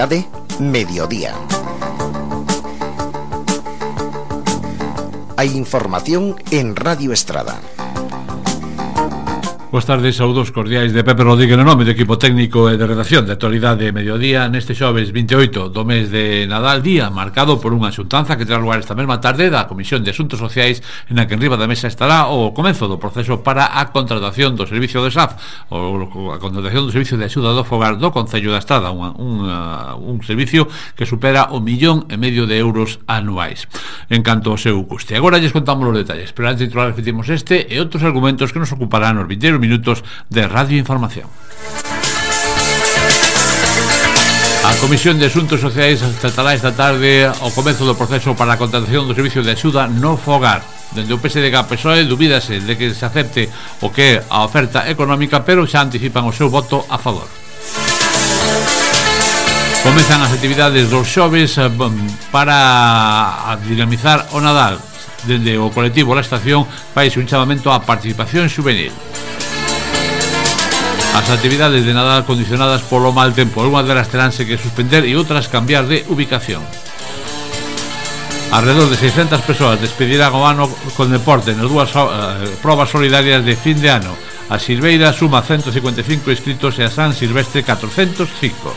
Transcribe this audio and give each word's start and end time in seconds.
Actualidade 0.00 0.26
Mediodía. 0.58 1.34
Hay 5.36 5.56
información 5.58 6.36
en 6.50 6.74
Radio 6.74 7.12
Estrada. 7.12 7.60
Boas 9.70 9.86
tardes, 9.86 10.16
saúdos 10.16 10.50
cordiais 10.50 10.92
de 10.92 11.04
Pepe 11.04 11.22
Rodríguez 11.22 11.54
no 11.54 11.62
nome 11.62 11.86
do 11.86 11.94
equipo 11.94 12.18
técnico 12.18 12.66
e 12.66 12.74
de 12.74 12.90
redacción 12.90 13.22
de 13.22 13.38
actualidade 13.38 13.86
de 13.86 13.94
mediodía 13.94 14.50
neste 14.50 14.74
xoves 14.74 15.14
28 15.14 15.70
do 15.70 15.86
mes 15.86 16.10
de 16.10 16.42
Nadal, 16.50 16.82
día 16.82 17.06
marcado 17.06 17.62
por 17.62 17.70
unha 17.70 17.94
xuntanza 17.94 18.34
que 18.34 18.42
terá 18.42 18.58
lugar 18.58 18.82
esta 18.82 18.98
mesma 18.98 19.22
tarde 19.22 19.46
da 19.46 19.70
Comisión 19.70 20.02
de 20.02 20.10
Asuntos 20.10 20.42
Sociais 20.42 20.82
en 21.06 21.22
a 21.22 21.30
que 21.30 21.38
enriba 21.38 21.54
da 21.54 21.70
mesa 21.70 21.86
estará 21.86 22.26
o 22.34 22.50
comenzo 22.50 22.90
do 22.90 22.98
proceso 22.98 23.46
para 23.46 23.78
a 23.78 23.94
contratación 23.94 24.58
do 24.58 24.66
servicio 24.66 25.06
de 25.06 25.14
SAF 25.14 25.38
ou 25.70 26.34
a 26.34 26.42
contratación 26.42 26.90
do 26.90 26.90
servicio 26.90 27.14
de 27.14 27.30
axuda 27.30 27.54
do 27.54 27.62
fogar 27.62 27.94
do 27.94 28.10
Concello 28.10 28.50
da 28.50 28.58
Estrada 28.58 28.90
unha, 28.90 29.14
un, 29.22 29.46
un 30.02 30.18
servicio 30.26 30.66
que 30.98 31.06
supera 31.06 31.54
o 31.54 31.62
millón 31.62 32.10
e 32.10 32.18
medio 32.18 32.50
de 32.50 32.58
euros 32.58 32.98
anuais 33.06 33.70
en 34.10 34.26
canto 34.26 34.50
ao 34.50 34.58
seu 34.58 34.82
custe. 34.90 35.14
Agora 35.14 35.38
lles 35.38 35.54
contamos 35.54 35.86
os 35.86 35.94
detalles, 35.94 36.34
pero 36.34 36.50
antes 36.50 36.66
de 36.66 36.74
titular 36.74 36.90
repetimos 36.90 37.30
este 37.30 37.70
e 37.70 37.78
outros 37.78 38.02
argumentos 38.02 38.50
que 38.50 38.58
nos 38.58 38.74
ocuparán 38.74 39.14
os 39.14 39.30
vindeiros 39.30 39.59
minutos 39.60 40.02
de 40.32 40.48
Radio 40.48 40.80
Información. 40.80 41.28
A 44.64 44.74
Comisión 44.76 45.18
de 45.18 45.26
Asuntos 45.26 45.60
Sociais 45.60 46.00
tratará 46.20 46.52
esta 46.52 46.72
tarde 46.72 47.28
o 47.28 47.48
comezo 47.52 47.88
do 47.88 47.96
proceso 47.96 48.36
para 48.36 48.56
a 48.56 48.60
contratación 48.60 49.08
do 49.08 49.16
servicio 49.16 49.40
de 49.40 49.56
axuda 49.56 49.88
no 49.88 50.20
fogar. 50.20 50.60
Dende 50.92 51.16
o 51.16 51.22
PSDG 51.22 51.54
a 51.56 51.64
PSOE 51.64 52.04
dubídase 52.04 52.60
de 52.60 52.76
que 52.76 52.92
se 52.92 53.04
acepte 53.06 53.48
o 53.80 53.88
que 53.88 54.20
é 54.20 54.24
a 54.28 54.44
oferta 54.44 54.84
económica, 54.90 55.40
pero 55.46 55.64
xa 55.64 55.80
anticipan 55.86 56.28
o 56.28 56.34
seu 56.36 56.52
voto 56.52 56.84
a 56.92 57.00
favor. 57.00 57.24
Comezan 59.80 60.20
as 60.20 60.36
actividades 60.36 60.92
dos 60.92 61.08
xoves 61.08 61.56
eh, 61.56 61.72
para 62.28 63.56
dinamizar 63.64 64.28
o 64.36 64.44
Nadal. 64.44 64.76
Dende 65.24 65.56
o 65.56 65.72
colectivo 65.72 66.12
La 66.12 66.20
Estación 66.20 66.68
faise 66.92 67.16
un 67.16 67.24
chamamento 67.24 67.72
á 67.72 67.80
participación 67.80 68.52
juvenil. 68.52 68.92
As 71.10 71.26
actividades 71.28 71.82
de 71.82 71.92
Nadal 71.92 72.22
condicionadas 72.22 72.86
polo 72.86 73.10
mal 73.10 73.34
tempo, 73.34 73.58
algunhas 73.58 73.86
delas 73.90 74.06
teránse 74.06 74.46
que 74.46 74.54
suspender 74.54 75.02
e 75.02 75.18
outras 75.18 75.50
cambiar 75.50 75.90
de 75.90 76.06
ubicación. 76.06 76.62
Alrededor 78.54 78.90
de 78.90 78.98
600 78.98 79.42
persoas 79.42 79.82
despedirán 79.82 80.34
o 80.34 80.46
ano 80.46 80.70
con 80.94 81.10
deporte 81.10 81.54
nas 81.54 81.66
dúas 81.66 81.90
uh, 81.98 82.38
probas 82.62 82.90
solidarias 82.90 83.42
de 83.42 83.54
fin 83.58 83.78
de 83.78 83.90
ano. 83.90 84.14
A 84.50 84.58
Silveira 84.58 85.14
suma 85.14 85.42
155 85.42 86.30
inscritos 86.30 86.78
e 86.78 86.86
a 86.86 86.90
San 86.90 87.14
Silvestre 87.14 87.62
405. 87.62 88.70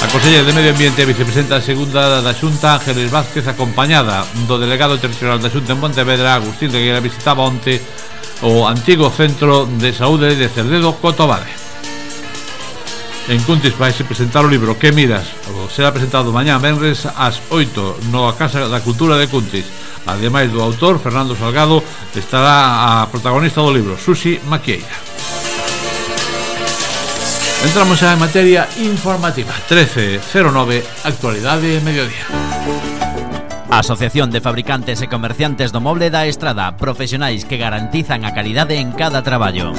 A 0.00 0.06
Conselleira 0.08 0.48
de 0.48 0.56
Medio 0.56 0.72
Ambiente 0.72 1.04
e 1.04 1.08
Vicepresidenta 1.08 1.60
Segunda 1.60 2.24
da 2.24 2.32
Xunta 2.32 2.80
Ángeles 2.80 3.12
Vázquez 3.12 3.44
acompañada 3.44 4.24
do 4.48 4.56
delegado 4.56 4.96
territorial 4.96 5.36
da 5.40 5.52
Xunta 5.52 5.76
en 5.76 5.80
Pontevedra 5.80 6.40
Agustín 6.40 6.72
Reguera 6.72 7.04
visitaba 7.04 7.44
onte 7.44 7.84
o 8.42 8.66
antigo 8.66 9.10
Centro 9.10 9.66
de 9.66 9.92
Saúde 9.92 10.36
de 10.36 10.48
Cerdedo 10.48 10.96
Cotobade. 10.96 11.50
En 13.28 13.38
Cuntis 13.44 13.76
vai 13.76 13.92
se 13.92 14.02
presentar 14.02 14.42
o 14.42 14.50
libro 14.50 14.74
Que 14.80 14.90
miras? 14.90 15.28
O 15.52 15.68
será 15.68 15.92
presentado 15.92 16.32
mañá 16.32 16.58
venres 16.58 17.04
ás 17.04 17.38
8 17.52 18.10
no 18.10 18.32
Casa 18.34 18.66
da 18.66 18.80
Cultura 18.80 19.20
de 19.20 19.28
Cuntis. 19.28 19.68
Ademais 20.08 20.48
do 20.48 20.64
autor, 20.64 20.98
Fernando 20.98 21.36
Salgado, 21.36 21.84
estará 22.16 23.04
a 23.04 23.06
protagonista 23.12 23.60
do 23.60 23.70
libro, 23.70 24.00
Susi 24.00 24.40
Maquieira. 24.48 24.96
Entramos 27.60 28.00
xa 28.00 28.16
en 28.16 28.24
materia 28.24 28.64
informativa. 28.80 29.52
13.09, 29.68 30.80
actualidade 31.04 31.76
mediodía. 31.84 32.39
A 33.70 33.78
Asociación 33.78 34.32
de 34.34 34.40
Fabricantes 34.40 34.98
e 34.98 35.06
Comerciantes 35.06 35.70
do 35.70 35.78
Moble 35.78 36.10
da 36.10 36.26
Estrada, 36.26 36.74
profesionais 36.74 37.46
que 37.46 37.54
garantizan 37.54 38.26
a 38.26 38.34
calidade 38.34 38.82
en 38.82 38.90
cada 38.90 39.22
traballo. 39.22 39.70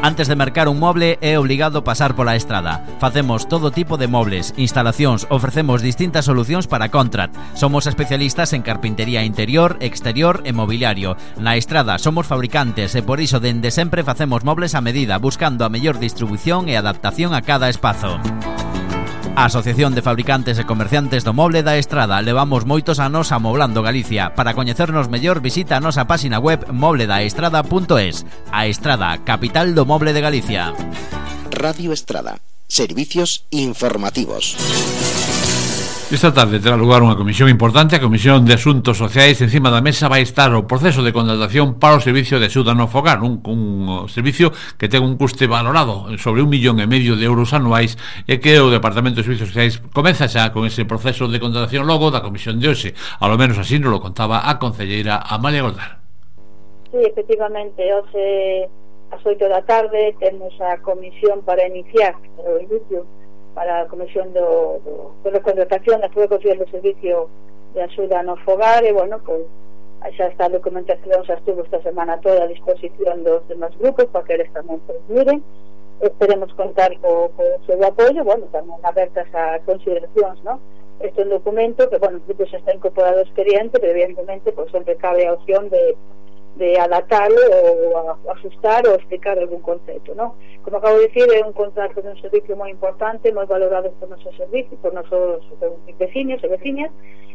Antes 0.00 0.24
de 0.26 0.40
mercar 0.40 0.72
un 0.72 0.80
moble 0.80 1.20
é 1.20 1.36
obligado 1.36 1.84
pasar 1.84 2.16
pola 2.16 2.32
estrada. 2.32 2.86
Facemos 2.96 3.44
todo 3.44 3.76
tipo 3.76 4.00
de 4.00 4.08
mobles, 4.08 4.54
instalacións, 4.56 5.28
ofrecemos 5.28 5.84
distintas 5.84 6.24
solucións 6.24 6.64
para 6.64 6.88
contrat. 6.88 7.28
Somos 7.52 7.84
especialistas 7.84 8.56
en 8.56 8.64
carpintería 8.64 9.20
interior, 9.20 9.76
exterior 9.84 10.40
e 10.48 10.56
mobiliario. 10.56 11.20
Na 11.36 11.60
estrada 11.60 12.00
somos 12.00 12.24
fabricantes 12.24 12.96
e 12.96 13.04
por 13.04 13.20
iso 13.20 13.36
dende 13.36 13.68
sempre 13.68 14.00
facemos 14.00 14.48
mobles 14.48 14.72
a 14.72 14.80
medida, 14.80 15.20
buscando 15.20 15.68
a 15.68 15.72
mellor 15.72 16.00
distribución 16.00 16.72
e 16.72 16.80
adaptación 16.80 17.36
a 17.36 17.44
cada 17.44 17.68
espazo. 17.68 18.16
Asociación 19.44 19.94
de 19.94 20.02
Fabricantes 20.02 20.58
e 20.58 20.66
Comerciantes 20.66 21.22
do 21.22 21.30
Moble 21.30 21.62
da 21.62 21.78
Estrada 21.78 22.18
levamos 22.18 22.66
moitos 22.66 22.98
anos 22.98 23.30
amoblando 23.30 23.86
Galicia. 23.86 24.34
Para 24.34 24.50
coñecernos 24.50 25.06
mellor 25.06 25.38
visita 25.38 25.78
a 25.78 25.80
nosa 25.80 26.10
páxina 26.10 26.42
web 26.42 26.66
mobledaestrada.es. 26.74 28.26
A 28.50 28.66
Estrada, 28.66 29.14
capital 29.22 29.78
do 29.78 29.86
moble 29.86 30.10
de 30.10 30.26
Galicia. 30.26 30.74
Radio 31.54 31.94
Estrada. 31.94 32.42
Servicios 32.66 33.46
informativos. 33.54 34.58
Esta 36.10 36.32
tarde 36.32 36.56
terá 36.56 36.72
lugar 36.72 37.04
unha 37.04 37.20
comisión 37.20 37.52
importante, 37.52 37.92
a 37.92 38.00
Comisión 38.00 38.48
de 38.48 38.56
Asuntos 38.56 38.96
Sociais, 38.96 39.44
encima 39.44 39.68
da 39.68 39.84
mesa 39.84 40.08
vai 40.08 40.24
estar 40.24 40.48
o 40.56 40.64
proceso 40.64 41.04
de 41.04 41.12
contratación 41.12 41.76
para 41.76 42.00
o 42.00 42.02
servicio 42.02 42.40
de 42.40 42.48
axuda 42.48 42.72
no 42.72 42.88
fogar, 42.88 43.20
un, 43.20 43.44
un 43.44 44.08
servicio 44.08 44.48
que 44.80 44.88
ten 44.88 45.04
un 45.04 45.20
custe 45.20 45.44
valorado 45.44 46.08
sobre 46.16 46.40
un 46.40 46.48
millón 46.48 46.80
e 46.80 46.88
medio 46.88 47.12
de 47.12 47.28
euros 47.28 47.52
anuais 47.52 48.00
e 48.24 48.40
que 48.40 48.56
o 48.56 48.72
Departamento 48.72 49.20
de 49.20 49.28
Servicios 49.28 49.52
Sociais 49.52 49.84
comeza 49.92 50.32
xa 50.32 50.48
con 50.48 50.64
ese 50.64 50.88
proceso 50.88 51.28
de 51.28 51.36
contratación 51.36 51.84
logo 51.84 52.08
da 52.08 52.24
comisión 52.24 52.56
de 52.56 52.72
hoxe. 52.72 52.96
A 53.20 53.28
lo 53.28 53.36
menos 53.36 53.60
así 53.60 53.76
nos 53.76 53.92
lo 53.92 54.00
contaba 54.00 54.48
a 54.48 54.56
concelleira 54.56 55.20
Amalia 55.20 55.60
Goldar. 55.60 56.00
Sí, 56.88 57.04
efectivamente, 57.04 57.84
hoxe 57.84 58.64
as 59.12 59.20
8 59.20 59.44
da 59.44 59.60
tarde 59.60 60.16
temos 60.16 60.56
a 60.56 60.80
comisión 60.80 61.44
para 61.44 61.68
iniciar 61.68 62.16
o 62.40 62.56
inicio 62.64 63.04
para 63.58 63.82
a 63.82 63.86
Comisión 63.86 64.32
do, 64.32 64.78
do, 64.86 65.30
do 65.30 65.40
contratación 65.42 65.98
da 65.98 66.06
Consello 66.14 66.62
do 66.62 66.70
Servicio 66.70 67.26
de 67.74 67.82
Axuda 67.82 68.22
no 68.22 68.38
Fogar 68.46 68.86
e, 68.86 68.94
bueno, 68.94 69.18
pois 69.26 69.50
xa 70.14 70.30
está 70.30 70.46
a 70.46 70.54
documentación 70.54 71.26
xa 71.26 71.34
estuvo 71.34 71.66
esta 71.66 71.82
semana 71.82 72.22
toda 72.22 72.46
a 72.46 72.52
disposición 72.54 73.26
dos 73.26 73.42
demás 73.50 73.74
grupos 73.82 74.06
para 74.14 74.22
que 74.30 74.38
eles 74.38 74.46
tamén 74.54 74.78
pois 74.86 75.02
miren 75.10 75.42
esperemos 75.98 76.54
contar 76.54 76.94
co, 77.02 77.34
co 77.34 77.42
seu 77.66 77.82
apoio 77.82 78.22
bueno, 78.22 78.46
tamén 78.54 78.78
abertas 78.86 79.26
a 79.34 79.58
consideracións 79.66 80.38
no? 80.46 80.62
este 81.02 81.18
é 81.18 81.26
un 81.26 81.34
documento 81.34 81.90
que, 81.90 81.98
bueno, 81.98 82.22
xa 82.22 82.62
está 82.62 82.70
incorporado 82.70 83.26
expediente 83.26 83.82
pero 83.82 83.90
evidentemente 83.90 84.54
pois 84.54 84.70
sempre 84.70 84.94
cabe 85.02 85.26
a 85.26 85.34
opción 85.34 85.66
de 85.66 85.98
de 86.58 86.78
adaptarlo 86.78 87.40
ou 87.54 88.30
asustar 88.34 88.86
ou 88.86 88.94
explicar 88.94 89.38
algún 89.38 89.62
concepto, 89.62 90.14
¿no? 90.14 90.34
Como 90.62 90.76
acabo 90.78 90.98
de 90.98 91.06
decir, 91.08 91.26
é 91.32 91.40
un 91.46 91.52
contrato 91.52 92.02
de 92.02 92.10
un 92.10 92.20
servicio 92.20 92.56
moi 92.56 92.70
importante, 92.70 93.32
moi 93.32 93.46
valorado 93.46 93.94
por 93.98 94.10
nosos 94.10 94.34
servicios, 94.36 94.78
por 94.82 94.92
nosos 94.92 95.46
veciños 95.98 96.42
e 96.42 96.48
veciñas, 96.48 96.90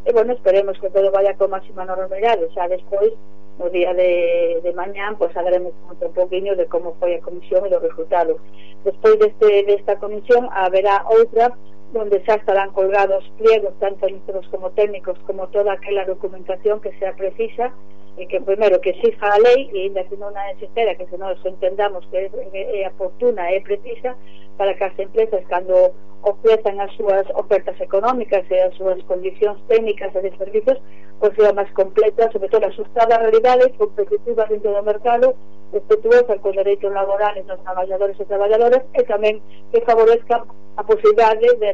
e, 0.05 0.11
bueno, 0.11 0.33
esperemos 0.33 0.75
que 0.79 0.91
todo 0.91 1.09
vaya 1.11 1.33
con 1.39 1.49
máxima 1.55 1.87
normalidade, 1.87 2.51
xa 2.53 2.67
despois, 2.67 3.15
no 3.57 3.69
día 3.69 3.93
de, 3.93 4.59
de 4.63 4.71
pues, 5.17 5.37
hablaremos 5.37 5.73
un 5.87 6.13
poquinho 6.13 6.55
de 6.55 6.65
como 6.67 6.95
foi 6.99 7.15
a 7.15 7.21
comisión 7.21 7.65
e 7.65 7.69
dos 7.69 7.81
resultados. 7.81 8.37
Despois 8.83 9.15
deste, 9.19 9.63
desta 9.63 9.95
comisión, 9.95 10.49
haberá 10.51 11.05
outra 11.07 11.55
donde 11.93 12.25
xa 12.25 12.35
estarán 12.35 12.73
colgados 12.73 13.23
pliegos 13.37 13.73
tanto 13.79 14.05
administrativos 14.05 14.49
como 14.49 14.71
técnicos 14.71 15.17
como 15.29 15.47
toda 15.47 15.73
aquela 15.73 16.05
documentación 16.05 16.81
que 16.81 16.91
sea 16.97 17.13
precisa 17.13 17.71
e 18.17 18.25
que 18.29 18.41
primeiro 18.41 18.81
que 18.81 18.93
exija 18.93 19.25
a 19.25 19.39
lei 19.39 19.69
e 19.73 19.89
ainda 19.89 20.05
que 20.05 20.17
non 20.17 20.33
a 20.33 20.53
existera 20.53 20.93
que 20.97 21.05
se 21.09 21.17
nós 21.17 21.37
entendamos 21.45 22.05
que 22.09 22.29
é, 22.29 22.85
oportuna 22.89 23.49
e 23.53 23.61
precisa 23.61 24.13
para 24.57 24.73
que 24.77 24.85
as 24.85 24.97
empresas 24.97 25.41
cando 25.49 25.93
ofrezan 26.21 26.77
as 26.77 26.93
súas 26.93 27.25
ofertas 27.33 27.77
económicas 27.81 28.45
e 28.49 28.57
as 28.57 28.73
súas 28.77 29.01
condicións 29.09 29.57
técnicas 29.65 30.13
e 30.13 30.21
de 30.21 30.31
servicios 30.37 30.77
pois 31.17 31.33
sea 31.33 31.53
máis 31.53 31.71
completa, 31.73 32.29
sobre 32.29 32.49
todo 32.49 32.67
asustada 32.67 33.15
a 33.15 33.23
realidade 33.25 33.69
competitiva 33.81 34.45
dentro 34.45 34.73
do 34.73 34.83
mercado 34.85 35.33
respetuosa 35.73 36.37
con 36.37 36.53
dereitos 36.53 36.93
laborales 36.93 37.45
dos 37.49 37.57
traballadores 37.65 38.19
e 38.19 38.25
traballadoras 38.29 38.83
e 38.93 39.01
tamén 39.09 39.41
que 39.73 39.81
favorezca 39.81 40.45
a 40.77 40.83
posibilidade 40.85 41.47
de 41.57 41.67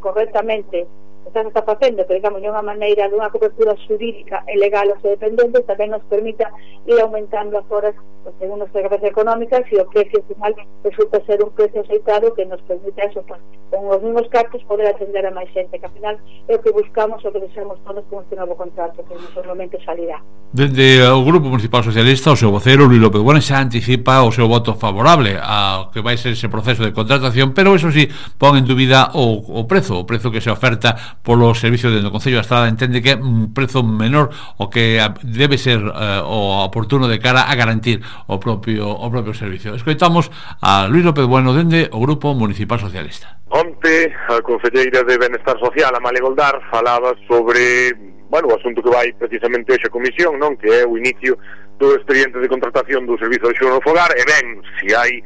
correctamente 0.00 0.86
se 1.32 1.40
está 1.40 1.62
facendo 1.62 2.04
pero 2.06 2.14
digamos 2.14 2.40
de 2.42 2.50
unha 2.50 2.64
maneira 2.64 3.08
dunha 3.08 3.30
cobertura 3.30 3.76
xurídica 3.86 4.42
e 4.48 4.56
legal 4.56 4.88
aos 4.90 5.02
dependentes 5.04 5.66
tamén 5.68 5.92
nos 5.92 6.04
permita 6.08 6.50
ir 6.88 6.98
aumentando 7.00 7.58
as 7.58 7.68
horas 7.68 7.94
pues, 8.24 8.34
según 8.38 8.62
as 8.62 8.72
regras 8.72 9.02
económicas 9.04 9.64
e 9.72 9.76
o 9.80 9.86
precio 9.88 10.20
final 10.28 10.52
resulta 10.84 11.20
ser 11.24 11.44
un 11.44 11.50
precio 11.52 11.80
aceitado 11.80 12.34
que 12.34 12.44
nos 12.44 12.60
permite 12.68 13.00
eso, 13.04 13.24
pues, 13.28 13.40
con 13.70 13.88
os 13.88 14.00
mesmos 14.02 14.28
cartos 14.28 14.62
poder 14.64 14.88
atender 14.88 15.24
a 15.24 15.32
máis 15.32 15.48
xente 15.52 15.78
que 15.78 15.86
ao 15.86 15.92
final 15.92 16.16
é 16.48 16.52
o 16.56 16.60
que 16.60 16.72
buscamos 16.72 17.20
o 17.24 17.32
que 17.32 17.40
deseamos 17.40 17.78
todos 17.84 18.04
con 18.08 18.24
este 18.24 18.36
novo 18.36 18.56
contrato 18.56 19.04
que 19.04 19.14
nos 19.14 19.46
momento 19.46 19.76
salirá 19.84 20.20
Dende 20.52 21.04
o 21.04 21.24
Grupo 21.24 21.48
Municipal 21.48 21.84
Socialista 21.84 22.32
o 22.32 22.36
seu 22.36 22.52
vocero 22.52 22.88
Luis 22.88 23.00
López 23.00 23.20
Bueno 23.20 23.40
xa 23.40 23.60
anticipa 23.60 24.24
o 24.24 24.32
seu 24.32 24.48
voto 24.48 24.72
favorable 24.76 25.36
ao 25.40 25.92
que 25.92 26.00
vai 26.00 26.16
ser 26.16 26.32
ese 26.32 26.48
proceso 26.48 26.84
de 26.84 26.92
contratación 26.92 27.52
pero 27.52 27.76
eso 27.76 27.92
sí 27.92 28.08
pon 28.40 28.56
en 28.56 28.64
dúbida 28.64 29.12
o, 29.12 29.40
o 29.40 29.68
prezo 29.68 30.00
o 30.00 30.04
prezo 30.08 30.32
que 30.32 30.40
se 30.40 30.48
oferta 30.52 31.07
polo 31.22 31.54
servicio 31.54 31.90
do 31.90 32.10
Concello 32.10 32.40
da 32.40 32.46
Estrada 32.46 32.68
entende 32.68 33.02
que 33.02 33.14
é 33.14 33.16
un 33.16 33.52
prezo 33.52 33.82
menor 33.82 34.30
o 34.58 34.68
que 34.68 35.00
debe 35.24 35.58
ser 35.58 35.80
eh, 35.80 36.22
o 36.24 36.64
oportuno 36.64 37.08
de 37.08 37.18
cara 37.18 37.46
a 37.48 37.54
garantir 37.54 38.00
o 38.26 38.38
propio 38.38 38.88
o 38.88 39.06
propio 39.10 39.34
servicio. 39.34 39.74
Escoitamos 39.74 40.30
a 40.60 40.86
Luis 40.88 41.04
López 41.04 41.26
Bueno 41.26 41.54
dende 41.54 41.88
o 41.92 42.00
Grupo 42.00 42.34
Municipal 42.34 42.78
Socialista. 42.78 43.38
Onte 43.48 44.12
a 44.28 44.40
Concelleira 44.42 45.04
de 45.04 45.16
Benestar 45.16 45.58
Social, 45.58 45.94
Amalia 45.96 46.20
Goldar, 46.20 46.60
falaba 46.70 47.16
sobre 47.26 47.96
bueno, 48.28 48.48
o 48.48 48.56
asunto 48.56 48.82
que 48.82 48.90
vai 48.90 49.12
precisamente 49.12 49.72
hoxe 49.72 49.88
a 49.88 49.94
comisión, 49.94 50.36
non 50.36 50.56
que 50.60 50.68
é 50.68 50.84
o 50.84 51.00
inicio 51.00 51.40
do 51.80 51.96
expediente 51.96 52.36
de 52.36 52.48
contratación 52.48 53.08
do 53.08 53.16
Servizo 53.16 53.48
de 53.48 53.56
Xono 53.56 53.80
Fogar, 53.80 54.12
e 54.12 54.24
ben, 54.28 54.60
se 54.76 54.92
hai 54.92 55.24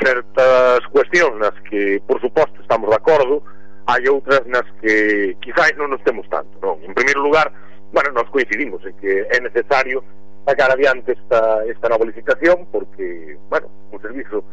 certas 0.00 0.80
cuestións 0.88 1.36
nas 1.36 1.56
que, 1.68 2.00
por 2.06 2.16
suposto, 2.20 2.56
estamos 2.62 2.88
de 2.88 2.96
acordo, 2.96 3.44
hai 3.88 4.04
outras 4.12 4.44
nas 4.44 4.68
que 4.84 5.32
quizás 5.40 5.72
non 5.80 5.88
nos 5.88 6.04
temos 6.04 6.28
tanto, 6.28 6.60
non? 6.60 6.76
En 6.84 6.92
primeiro 6.92 7.24
lugar, 7.24 7.48
bueno, 7.88 8.12
nos 8.12 8.28
coincidimos 8.28 8.84
en 8.84 8.92
que 9.00 9.24
é 9.32 9.40
necesario 9.40 10.04
sacar 10.44 10.68
adiante 10.68 11.16
esta, 11.16 11.64
esta 11.64 11.88
nova 11.88 12.04
licitación 12.04 12.68
porque, 12.68 13.40
bueno, 13.48 13.68
un 13.92 14.00
servizo 14.04 14.44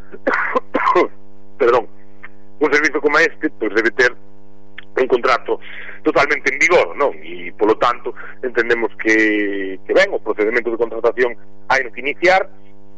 perdón 1.60 1.88
un 2.60 2.72
servizo 2.72 3.00
como 3.00 3.18
este, 3.18 3.50
pois 3.60 3.72
pues, 3.72 3.74
debe 3.74 3.90
ter 3.92 4.16
un 4.98 5.06
contrato 5.06 5.60
totalmente 6.02 6.52
en 6.52 6.58
vigor, 6.58 6.96
non? 6.96 7.12
E, 7.20 7.52
polo 7.52 7.76
tanto, 7.76 8.16
entendemos 8.40 8.88
que, 8.96 9.76
que 9.84 9.92
ben, 9.92 10.08
o 10.16 10.22
procedimento 10.24 10.72
de 10.72 10.80
contratación 10.80 11.36
hai 11.68 11.84
que 11.92 12.00
iniciar 12.00 12.48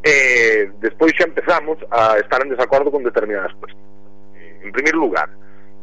e 0.06 0.70
despois 0.78 1.10
xa 1.18 1.26
empezamos 1.26 1.82
a 1.90 2.14
estar 2.22 2.38
en 2.46 2.54
desacordo 2.54 2.94
con 2.94 3.02
determinadas 3.02 3.50
cuestións. 3.58 3.82
En 4.62 4.70
primeiro 4.70 5.02
lugar, 5.02 5.26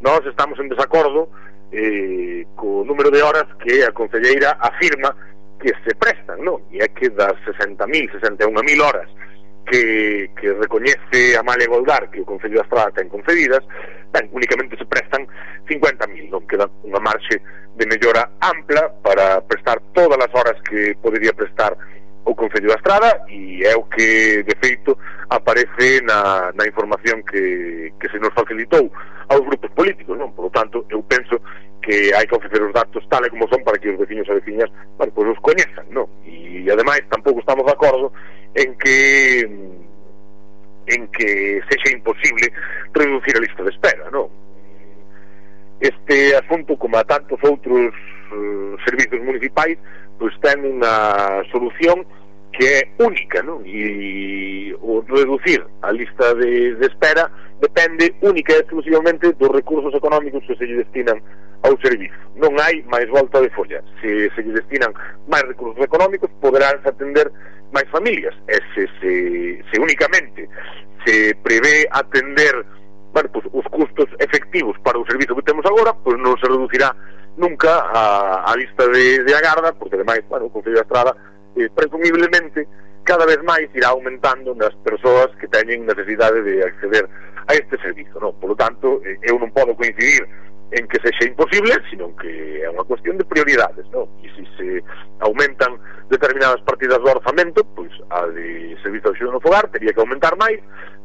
nós 0.01 0.25
estamos 0.25 0.59
en 0.59 0.69
desacordo 0.69 1.29
eh, 1.71 2.45
co 2.55 2.83
número 2.85 3.11
de 3.11 3.21
horas 3.21 3.45
que 3.61 3.83
a 3.83 3.91
Concelleira 3.91 4.57
afirma 4.59 5.15
que 5.59 5.71
se 5.83 5.95
prestan, 5.95 6.43
non? 6.43 6.61
E 6.71 6.83
é 6.83 6.87
que 6.91 7.09
das 7.09 7.35
60.000, 7.47 8.11
61.000 8.21 8.81
horas 8.83 9.09
que, 9.65 10.29
que 10.39 10.53
recoñece 10.53 11.37
a 11.37 11.43
Malia 11.43 11.67
Goldar 11.67 12.09
que 12.11 12.21
o 12.21 12.25
Concello 12.25 12.61
da 12.61 12.65
Estrada 12.65 12.91
ten 12.91 13.09
concedidas 13.09 13.65
ben, 14.13 14.29
únicamente 14.31 14.77
se 14.77 14.85
prestan 14.85 15.25
50.000 15.65 16.29
non 16.29 16.45
queda 16.45 16.69
unha 16.85 17.01
marxe 17.01 17.41
de 17.75 17.85
mellora 17.89 18.29
ampla 18.39 18.93
para 19.01 19.41
prestar 19.41 19.81
todas 19.97 20.21
as 20.21 20.31
horas 20.31 20.61
que 20.69 20.93
podería 21.01 21.33
prestar 21.33 21.73
o 22.25 22.33
Concello 22.37 22.69
da 22.69 22.77
Estrada 22.77 23.25
e 23.27 23.65
é 23.65 23.73
o 23.73 23.83
que 23.89 24.45
de 24.45 24.55
feito 24.61 24.93
aparece 25.35 26.01
na, 26.01 26.51
na 26.55 26.65
información 26.65 27.23
que, 27.23 27.91
que 27.99 28.07
se 28.09 28.19
nos 28.19 28.33
facilitou 28.33 28.87
aos 29.27 29.43
grupos 29.43 29.71
políticos, 29.75 30.15
non? 30.17 30.31
Por 30.31 30.47
lo 30.47 30.51
tanto, 30.51 30.87
eu 30.87 31.03
penso 31.03 31.37
que 31.83 32.15
hai 32.15 32.25
que 32.25 32.35
ofrecer 32.35 32.63
os 32.63 32.73
datos 32.73 33.03
tal 33.11 33.21
e 33.25 33.29
como 33.29 33.45
son 33.51 33.61
para 33.61 33.77
que 33.77 33.91
os 33.91 33.99
veciños 33.99 34.25
e 34.31 34.39
veciñas 34.39 34.71
bueno, 34.97 35.11
pois 35.13 35.29
os 35.35 35.39
coñezan, 35.43 35.85
non? 35.91 36.07
E 36.25 36.65
ademais 36.71 37.03
tampouco 37.11 37.43
estamos 37.43 37.67
de 37.67 37.75
acordo 37.75 38.09
en 38.55 38.73
que 38.79 39.43
en 40.87 41.01
que 41.11 41.61
sexa 41.69 41.89
imposible 41.91 42.49
reducir 42.93 43.37
a 43.37 43.43
lista 43.43 43.61
de 43.63 43.71
espera, 43.75 44.09
non? 44.09 44.31
Este 45.83 46.33
asunto, 46.39 46.77
como 46.79 46.95
a 46.97 47.03
tantos 47.03 47.37
outros 47.43 47.91
uh, 48.31 48.73
servizos 48.87 49.19
municipais, 49.21 49.75
pois 50.17 50.33
ten 50.39 50.63
unha 50.63 51.43
solución 51.51 52.07
que 52.57 52.65
é 52.65 52.87
única, 53.03 53.43
non? 53.43 53.59
E, 53.67 54.71
e 54.71 54.77
o 54.79 55.03
reducir 55.03 55.59
a 55.83 55.91
lista 55.91 56.33
de, 56.35 56.75
de 56.75 56.85
espera 56.87 57.27
depende 57.59 58.15
única 58.21 58.53
e 58.53 58.63
exclusivamente 58.63 59.33
dos 59.33 59.51
recursos 59.51 59.93
económicos 59.93 60.43
que 60.47 60.55
se 60.55 60.65
lle 60.65 60.83
destinan 60.83 61.19
ao 61.67 61.75
servizo. 61.83 62.15
Non 62.39 62.55
hai 62.55 62.79
máis 62.87 63.11
volta 63.11 63.43
de 63.43 63.51
folla. 63.51 63.83
Se 63.99 64.31
se 64.31 64.39
lle 64.39 64.55
destinan 64.55 64.95
máis 65.27 65.43
recursos 65.43 65.83
económicos, 65.83 66.31
poderán 66.39 66.79
atender 66.87 67.27
máis 67.75 67.87
familias. 67.91 68.35
E 68.47 68.55
se, 68.71 68.87
se, 69.03 69.11
se 69.59 69.75
únicamente 69.75 70.47
se 71.03 71.35
prevé 71.43 71.83
atender 71.91 72.55
bueno, 73.11 73.29
pues, 73.31 73.45
os 73.51 73.63
custos 73.71 74.07
efectivos 74.19 74.75
para 74.83 74.99
o 74.99 75.07
servizo 75.07 75.35
que 75.35 75.47
temos 75.47 75.63
agora, 75.67 75.91
pois 75.91 76.15
pues, 76.15 76.23
non 76.23 76.35
se 76.39 76.47
reducirá 76.47 76.91
nunca 77.35 77.83
a, 77.91 78.47
a 78.47 78.51
lista 78.55 78.87
de, 78.91 79.23
de 79.23 79.33
agarda, 79.35 79.75
porque 79.75 79.95
ademais, 79.95 80.23
bueno, 80.27 80.47
o 80.47 80.51
Concello 80.51 80.79
da 80.79 80.87
Estrada 80.87 81.11
eh, 81.57 81.69
presumiblemente 81.73 82.67
cada 83.05 83.25
vez 83.25 83.37
máis 83.45 83.69
irá 83.73 83.93
aumentando 83.93 84.55
nas 84.57 84.73
persoas 84.81 85.29
que 85.37 85.47
teñen 85.47 85.85
necesidade 85.85 86.41
de 86.41 86.65
acceder 86.65 87.05
a 87.47 87.53
este 87.53 87.77
servizo. 87.77 88.17
Non? 88.19 88.33
Por 88.41 88.53
lo 88.53 88.57
tanto, 88.57 88.99
eh, 89.05 89.21
eu 89.23 89.37
non 89.37 89.53
podo 89.53 89.77
coincidir 89.77 90.25
en 90.73 90.89
que 90.89 90.97
sexa 90.99 91.29
imposible, 91.29 91.77
sino 91.93 92.09
que 92.17 92.65
é 92.65 92.67
unha 92.67 92.83
cuestión 92.83 93.21
de 93.21 93.25
prioridades, 93.29 93.85
non? 93.93 94.09
E 94.25 94.27
se 94.33 94.43
se 94.57 94.67
aumentan 95.21 95.77
determinadas 96.09 96.61
partidas 96.65 96.97
do 96.97 97.09
orzamento, 97.13 97.61
pois 97.77 97.93
a 98.09 98.25
de 98.33 98.73
Servizo 98.81 99.13
de 99.13 99.15
Axuda 99.15 99.31
no 99.37 99.43
Fogar 99.43 99.69
teria 99.69 99.93
que 99.93 100.01
aumentar 100.01 100.33
máis 100.35 100.57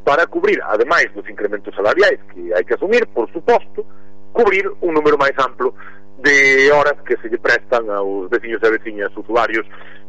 para 0.04 0.24
cubrir, 0.26 0.58
ademais 0.64 1.12
dos 1.12 1.28
incrementos 1.28 1.74
salariais 1.76 2.18
que 2.32 2.48
hai 2.56 2.64
que 2.64 2.74
asumir, 2.74 3.04
por 3.12 3.28
suposto, 3.30 3.84
cubrir 4.32 4.66
un 4.80 4.94
número 4.94 5.18
máis 5.18 5.34
amplo 5.38 5.74
de 6.20 6.70
horas 6.72 7.00
que 7.06 7.16
se 7.18 7.28
lle 7.28 7.38
prestan 7.38 7.88
aos 7.90 8.28
veciños 8.28 8.60
e 8.62 8.70
veciñas 8.70 9.10
usuarios 9.16 9.64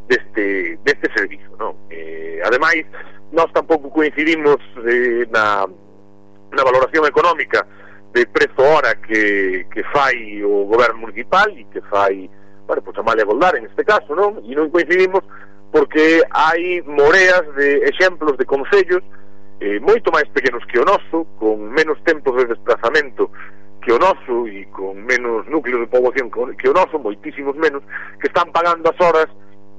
deste, 0.08 0.78
deste 0.84 1.08
servizo 1.16 1.56
non? 1.56 1.74
Eh, 1.88 2.40
ademais, 2.44 2.84
nós 3.32 3.48
tampouco 3.52 3.88
coincidimos 3.88 4.60
eh, 4.84 5.24
na, 5.32 5.64
na 6.52 6.62
valoración 6.62 7.06
económica 7.06 7.64
de 8.12 8.26
prezo 8.26 8.60
hora 8.60 8.94
que, 9.00 9.66
que 9.72 9.82
fai 9.88 10.44
o 10.44 10.68
goberno 10.68 11.08
municipal 11.08 11.48
e 11.56 11.64
que 11.72 11.80
fai, 11.88 12.28
bueno, 12.66 12.82
pues, 12.84 12.98
a 12.98 13.02
Malia 13.02 13.24
Goldar 13.24 13.56
en 13.56 13.64
este 13.64 13.84
caso, 13.84 14.12
non? 14.12 14.44
E 14.44 14.52
non 14.52 14.68
coincidimos 14.68 15.24
porque 15.72 16.20
hai 16.28 16.84
moreas 16.84 17.48
de 17.56 17.88
exemplos 17.88 18.36
de 18.36 18.44
concellos 18.44 19.00
eh, 19.64 19.80
moito 19.80 20.12
máis 20.12 20.28
pequenos 20.28 20.60
que 20.68 20.76
o 20.76 20.84
noso, 20.84 21.24
con 21.40 21.72
menos 21.72 21.96
tempos 22.04 22.36
de 22.36 22.52
desplazamento 22.52 23.32
que 23.82 23.92
o 23.92 23.98
noso 23.98 24.46
e 24.46 24.64
con 24.70 25.02
menos 25.02 25.44
núcleos 25.50 25.82
de 25.82 25.90
poboación 25.90 26.30
que 26.30 26.70
o 26.70 26.72
noso, 26.72 27.02
moitísimos 27.02 27.58
menos, 27.58 27.82
que 28.22 28.30
están 28.30 28.48
pagando 28.54 28.86
as 28.88 28.98
horas 29.02 29.26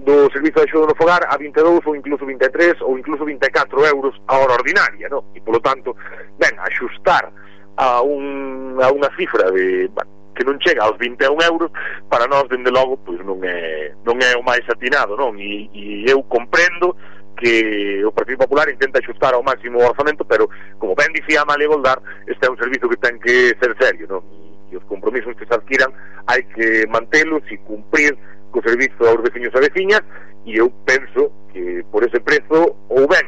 do 0.03 0.27
servizo 0.35 0.59
de 0.59 0.67
axuda 0.67 0.91
no 0.91 0.95
fogar 0.99 1.23
a 1.31 1.37
22 1.37 1.79
ou 1.87 1.95
incluso 1.95 2.25
23 2.25 2.81
ou 2.83 2.99
incluso 2.99 3.23
24 3.23 3.85
euros 3.87 4.13
a 4.27 4.37
hora 4.37 4.59
ordinaria, 4.59 5.07
no? 5.07 5.23
E 5.33 5.39
polo 5.39 5.63
tanto, 5.63 5.95
ben, 6.35 6.51
axustar 6.59 7.31
a, 7.77 8.01
un, 8.03 8.77
a 8.83 8.91
unha 8.91 9.09
cifra 9.15 9.47
de 9.55 9.87
bueno, 9.95 10.11
que 10.35 10.43
non 10.43 10.59
chega 10.59 10.83
aos 10.83 10.99
21 10.99 11.39
euros 11.47 11.71
para 12.11 12.27
nós 12.27 12.49
dende 12.49 12.73
logo 12.73 12.99
pois 13.05 13.21
non 13.23 13.39
é 13.47 13.95
non 14.03 14.19
é 14.19 14.35
o 14.35 14.43
máis 14.43 14.65
atinado, 14.67 15.15
non? 15.15 15.39
E, 15.39 15.71
e 15.71 16.03
eu 16.09 16.19
comprendo 16.27 16.97
que 17.37 18.05
o 18.05 18.11
Partido 18.11 18.45
Popular 18.45 18.69
intenta 18.69 18.99
axustar 18.99 19.33
ao 19.33 19.43
máximo 19.43 19.79
o 19.79 19.87
orzamento, 19.87 20.25
pero, 20.25 20.49
como 20.79 20.95
ben 20.95 21.11
dicía 21.13 21.41
Amalia 21.41 21.67
Goldar, 21.67 21.99
este 22.27 22.45
é 22.45 22.51
un 22.51 22.57
servizo 22.57 22.89
que 22.89 22.97
ten 22.97 23.19
que 23.19 23.55
ser 23.59 23.75
serio, 23.79 24.07
non? 24.07 24.21
E 24.69 24.77
os 24.77 24.85
compromisos 24.85 25.35
que 25.37 25.45
se 25.45 25.53
adquiran 25.53 25.91
hai 26.25 26.43
que 26.53 26.87
mantelos 26.87 27.43
e 27.51 27.57
cumprir 27.65 28.17
co 28.53 28.61
servizo 28.61 29.01
aos 29.05 29.21
veciños 29.21 29.53
e 29.53 29.59
veciñas 29.59 30.03
e 30.45 30.57
eu 30.57 30.69
penso 30.85 31.31
que 31.51 31.83
por 31.89 32.05
ese 32.05 32.19
prezo 32.21 32.77
ou 32.89 33.07
ben 33.09 33.25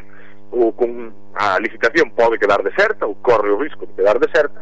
ou 0.52 0.72
con 0.74 1.12
a 1.36 1.60
licitación 1.60 2.12
pode 2.14 2.38
quedar 2.38 2.62
deserta 2.64 3.06
ou 3.06 3.16
corre 3.20 3.50
o 3.52 3.60
risco 3.60 3.86
de 3.86 3.94
quedar 3.94 4.20
deserta 4.20 4.62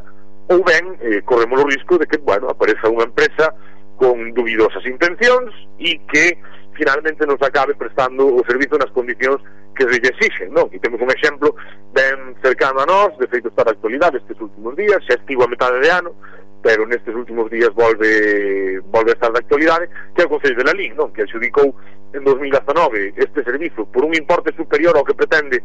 ou 0.50 0.64
ben 0.64 0.98
eh, 1.00 1.22
corremos 1.24 1.60
o 1.62 1.68
risco 1.68 1.98
de 1.98 2.08
que, 2.08 2.18
bueno, 2.18 2.50
apareza 2.50 2.92
unha 2.92 3.08
empresa 3.08 3.54
con 3.96 4.34
dubidosas 4.34 4.84
intencións 4.84 5.54
e 5.80 6.00
que 6.10 6.36
finalmente 6.74 7.26
nos 7.26 7.42
acabe 7.42 7.76
prestando 7.76 8.28
o 8.28 8.44
servizo 8.46 8.78
nas 8.78 8.92
condicións 8.92 9.42
que 9.76 9.86
se 9.90 9.98
exixen, 10.02 10.54
non? 10.54 10.70
E 10.70 10.78
temos 10.78 11.02
un 11.02 11.10
exemplo 11.10 11.56
ben 11.94 12.38
cercano 12.42 12.82
a 12.82 12.86
nós, 12.86 13.18
de 13.18 13.28
feito 13.28 13.50
está 13.50 13.66
na 13.66 13.74
actualidade 13.74 14.18
estes 14.18 14.38
últimos 14.40 14.76
días, 14.76 15.02
xa 15.06 15.18
estivo 15.18 15.44
a 15.44 15.50
metade 15.50 15.82
de 15.82 15.90
ano, 15.90 16.14
pero 16.62 16.86
nestes 16.86 17.14
últimos 17.14 17.50
días 17.50 17.74
volve 17.74 18.80
volve 18.94 19.12
a 19.12 19.18
estar 19.18 19.32
na 19.34 19.42
actualidade, 19.42 19.90
que 20.16 20.22
é 20.22 20.26
o 20.26 20.30
Concello 20.30 20.58
de 20.62 20.66
Lalín, 20.70 20.94
non? 20.96 21.10
Que 21.12 21.26
adxudicou 21.26 21.74
en 22.14 22.22
2019 22.22 23.18
este 23.18 23.44
servizo 23.44 23.90
por 23.90 24.06
un 24.06 24.14
importe 24.14 24.54
superior 24.54 24.94
ao 24.96 25.06
que 25.06 25.18
pretende 25.18 25.58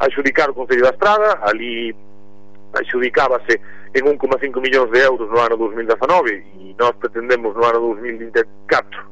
adxudicar 0.00 0.48
o 0.50 0.56
Concello 0.56 0.88
da 0.88 0.96
Estrada, 0.96 1.44
ali 1.44 1.92
adxudicábase 2.72 3.60
en 3.92 4.02
1,5 4.06 4.60
millóns 4.60 4.90
de 4.90 5.00
euros 5.04 5.28
no 5.28 5.38
ano 5.38 5.56
2019 5.56 6.32
e 6.32 6.74
nós 6.78 6.94
pretendemos 6.96 7.54
no 7.56 7.64
ano 7.64 7.80
2024 7.98 9.10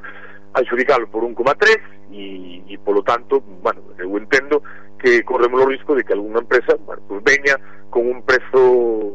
adxudicalo 0.54 1.08
por 1.08 1.24
1,3 1.24 1.80
e, 2.12 2.62
e 2.66 2.78
polo 2.78 3.02
tanto, 3.02 3.40
bueno, 3.62 3.82
eu 3.98 4.16
entendo 4.16 4.62
que 4.98 5.22
corremos 5.22 5.62
o 5.62 5.66
risco 5.66 5.94
de 5.94 6.04
que 6.04 6.12
algunha 6.12 6.40
empresa 6.40 6.76
bueno, 6.84 7.02
pues 7.06 7.22
veña 7.22 7.56
con 7.90 8.08
un 8.08 8.22
prezo 8.22 9.14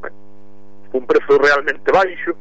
bueno, 0.00 0.16
un 0.92 1.06
prezo 1.06 1.38
realmente 1.38 1.90
baixo 1.92 2.36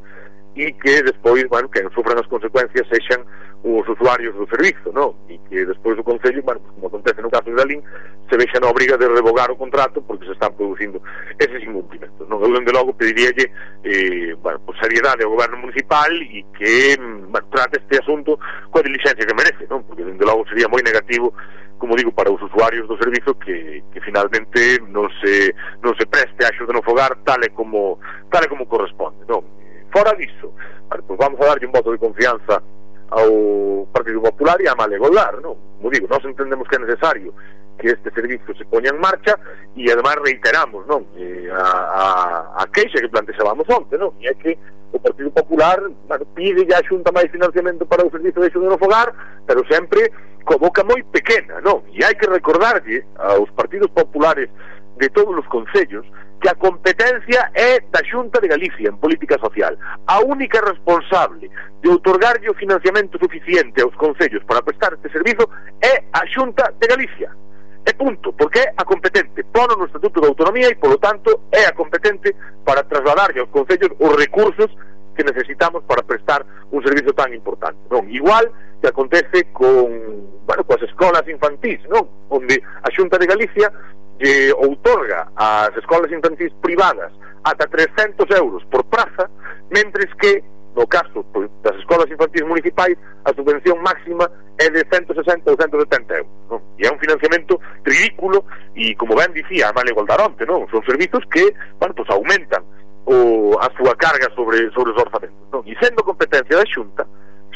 e 0.55 0.73
que 0.73 1.01
despois, 1.01 1.43
bueno, 1.49 1.69
que 1.69 1.81
sufran 1.93 2.19
as 2.19 2.29
consecuencias 2.29 2.85
sexan 2.89 3.25
os 3.63 3.87
usuarios 3.87 4.35
do 4.35 4.45
servizo, 4.51 4.91
non? 4.91 5.15
E 5.31 5.39
que 5.47 5.63
despois 5.63 5.95
o 5.95 6.03
Concello, 6.03 6.43
bueno, 6.43 6.59
pues, 6.59 6.73
como 6.75 6.87
acontece 6.91 7.23
no 7.23 7.31
caso 7.31 7.47
de 7.47 7.55
Dalín, 7.55 7.81
se 8.27 8.35
vexa 8.35 8.59
na 8.59 8.67
obriga 8.67 8.99
de 8.99 9.07
revogar 9.07 9.49
o 9.49 9.57
contrato 9.57 10.03
porque 10.03 10.27
se 10.27 10.35
están 10.35 10.51
producindo 10.53 10.99
eses 11.39 11.63
incumplimentos, 11.63 12.27
non? 12.27 12.43
Eu, 12.43 12.51
dende 12.51 12.75
logo, 12.75 12.91
pediríalle, 12.91 13.49
eh, 13.87 14.35
bueno, 14.43 14.59
pues, 14.67 14.75
seriedade 14.83 15.23
ao 15.23 15.31
goberno 15.31 15.63
municipal 15.63 16.11
e 16.11 16.43
que, 16.59 16.99
bueno, 16.99 17.47
trate 17.49 17.79
este 17.79 18.03
asunto 18.03 18.35
coa 18.67 18.83
diligencia 18.83 19.23
que 19.23 19.33
merece, 19.33 19.63
non? 19.71 19.87
Porque, 19.87 20.03
dende 20.03 20.27
logo, 20.27 20.43
sería 20.51 20.67
moi 20.67 20.83
negativo 20.83 21.31
como 21.83 21.97
digo, 21.97 22.13
para 22.13 22.31
os 22.31 22.41
usuarios 22.41 22.87
do 22.87 22.95
servizo 22.95 23.35
que, 23.39 23.83
que 23.91 23.99
finalmente 23.99 24.79
non 24.87 25.11
se, 25.19 25.51
non 25.83 25.91
se 25.99 26.07
preste 26.07 26.39
a 26.43 26.47
axuda 26.47 26.71
no 26.71 26.79
fogar 26.79 27.11
tal 27.27 27.43
e 27.43 27.51
como, 27.51 27.99
tal 28.31 28.39
e 28.39 28.47
como 28.47 28.63
corresponde, 28.71 29.19
non? 29.27 29.43
Fora 29.93 30.15
disso, 30.15 30.51
vale, 30.89 31.03
pues 31.03 31.19
vamos 31.19 31.39
a 31.41 31.45
darlle 31.45 31.67
un 31.67 31.71
voto 31.71 31.91
de 31.91 31.99
confianza 31.99 32.61
ao 33.13 33.87
Partido 33.93 34.21
Popular 34.21 34.59
e 34.59 34.67
a 34.67 34.73
Malegolar, 34.73 35.37
non? 35.39 35.77
Como 35.77 35.93
digo, 35.93 36.07
nós 36.09 36.25
entendemos 36.25 36.67
que 36.67 36.75
é 36.75 36.79
necesario 36.79 37.31
que 37.77 37.87
este 37.87 38.09
servizo 38.11 38.53
se 38.55 38.65
poña 38.65 38.89
en 38.89 38.99
marcha 38.99 39.37
e 39.75 39.89
ademais 39.91 40.17
reiteramos 40.23 40.85
non 40.85 41.05
e 41.17 41.49
a, 41.49 41.61
a, 41.61 42.05
a 42.61 42.67
queixa 42.69 43.01
que 43.01 43.09
plantexábamos 43.09 43.65
onte 43.69 43.97
non? 43.97 44.13
e 44.21 44.29
é 44.29 44.33
que 44.37 44.57
o 44.93 44.99
Partido 45.01 45.31
Popular 45.31 45.81
pide 46.37 46.69
ya 46.69 46.81
Xunta 46.85 47.11
máis 47.11 47.33
financiamento 47.33 47.85
para 47.85 48.05
o 48.05 48.11
servizo 48.13 48.41
de 48.41 48.53
xudo 48.53 48.69
no 48.69 48.77
fogar 48.77 49.09
pero 49.49 49.65
sempre 49.65 50.13
co 50.45 50.61
boca 50.61 50.85
moi 50.85 51.01
pequena 51.09 51.59
non? 51.65 51.81
e 51.89 52.05
hai 52.05 52.13
que 52.13 52.29
recordarlle 52.29 53.03
aos 53.17 53.49
partidos 53.57 53.89
populares 53.89 54.49
de 54.97 55.09
todos 55.09 55.37
os 55.37 55.47
concellos 55.47 56.05
que 56.43 56.49
a 56.49 56.55
competencia 56.55 57.49
é 57.55 57.79
da 57.79 58.03
Xunta 58.03 58.41
de 58.41 58.49
Galicia 58.49 58.89
en 58.89 58.97
política 58.99 59.39
social. 59.39 59.79
A 60.07 60.19
única 60.19 60.59
responsable 60.59 61.49
de 61.79 61.89
otorgarlle 61.89 62.51
o 62.51 62.59
financiamento 62.59 63.17
suficiente 63.17 63.81
aos 63.81 63.95
concellos 63.95 64.43
para 64.43 64.61
prestar 64.61 64.93
este 64.93 65.09
servizo 65.09 65.47
é 65.79 66.03
a 66.11 66.27
Xunta 66.27 66.73
de 66.75 66.87
Galicia. 66.87 67.31
E 67.85 67.93
punto, 67.95 68.31
porque 68.33 68.59
é 68.59 68.73
a 68.75 68.83
competente, 68.83 69.43
pono 69.55 69.75
no 69.75 69.85
Estatuto 69.87 70.19
de 70.19 70.27
Autonomía 70.27 70.67
e, 70.67 70.75
polo 70.75 70.97
tanto, 70.99 71.47
é 71.51 71.65
a 71.67 71.71
competente 71.71 72.35
para 72.63 72.83
trasladarlle 72.83 73.39
aos 73.39 73.51
concellos 73.51 73.91
os 73.99 74.15
recursos 74.15 74.71
que 75.15 75.23
necesitamos 75.23 75.83
para 75.83 76.03
prestar 76.03 76.45
un 76.71 76.83
servizo 76.83 77.13
tan 77.13 77.33
importante. 77.33 77.79
Non, 77.91 78.07
igual 78.11 78.51
que 78.83 78.87
acontece 78.87 79.47
con, 79.55 80.43
bueno, 80.43 80.63
coas 80.67 80.83
escolas 80.83 81.23
infantís, 81.27 81.79
non? 81.87 82.03
Onde 82.27 82.59
a 82.59 82.91
Xunta 82.91 83.15
de 83.15 83.27
Galicia 83.27 83.71
que 84.19 84.53
outorga 84.53 85.27
ás 85.35 85.71
escolas 85.77 86.11
infantis 86.11 86.53
privadas 86.61 87.11
ata 87.43 87.67
300 87.67 88.29
euros 88.37 88.63
por 88.71 88.83
praza, 88.85 89.29
mentres 89.69 90.09
que, 90.15 90.43
no 90.75 90.87
caso 90.87 91.25
pois, 91.33 91.49
das 91.61 91.75
escolas 91.77 92.09
infantis 92.09 92.43
municipais, 92.47 92.97
a 93.25 93.33
subvención 93.33 93.81
máxima 93.81 94.29
é 94.59 94.69
de 94.69 94.85
160 94.91 95.51
ou 95.51 95.57
170 95.57 96.13
euros. 96.13 96.31
Non? 96.49 96.61
E 96.79 96.87
é 96.87 96.89
un 96.91 96.99
financiamento 96.99 97.59
ridículo 97.83 98.45
e, 98.75 98.95
como 98.95 99.15
ben 99.15 99.33
dicía, 99.33 99.69
a 99.69 99.73
Male 99.73 99.91
Goldaronte, 99.91 100.45
non? 100.45 100.65
son 100.71 100.81
servizos 100.87 101.21
que 101.29 101.51
bueno, 101.79 101.93
pois, 101.93 102.09
aumentan 102.09 102.63
o, 103.05 103.59
a 103.59 103.67
súa 103.75 103.93
carga 103.99 104.31
sobre, 104.33 104.71
sobre 104.71 104.95
os 104.95 104.99
orzamentos. 105.03 105.43
Non? 105.51 105.67
E 105.67 105.75
sendo 105.83 106.05
competencia 106.05 106.55
da 106.55 106.65
Xunta, 106.65 107.03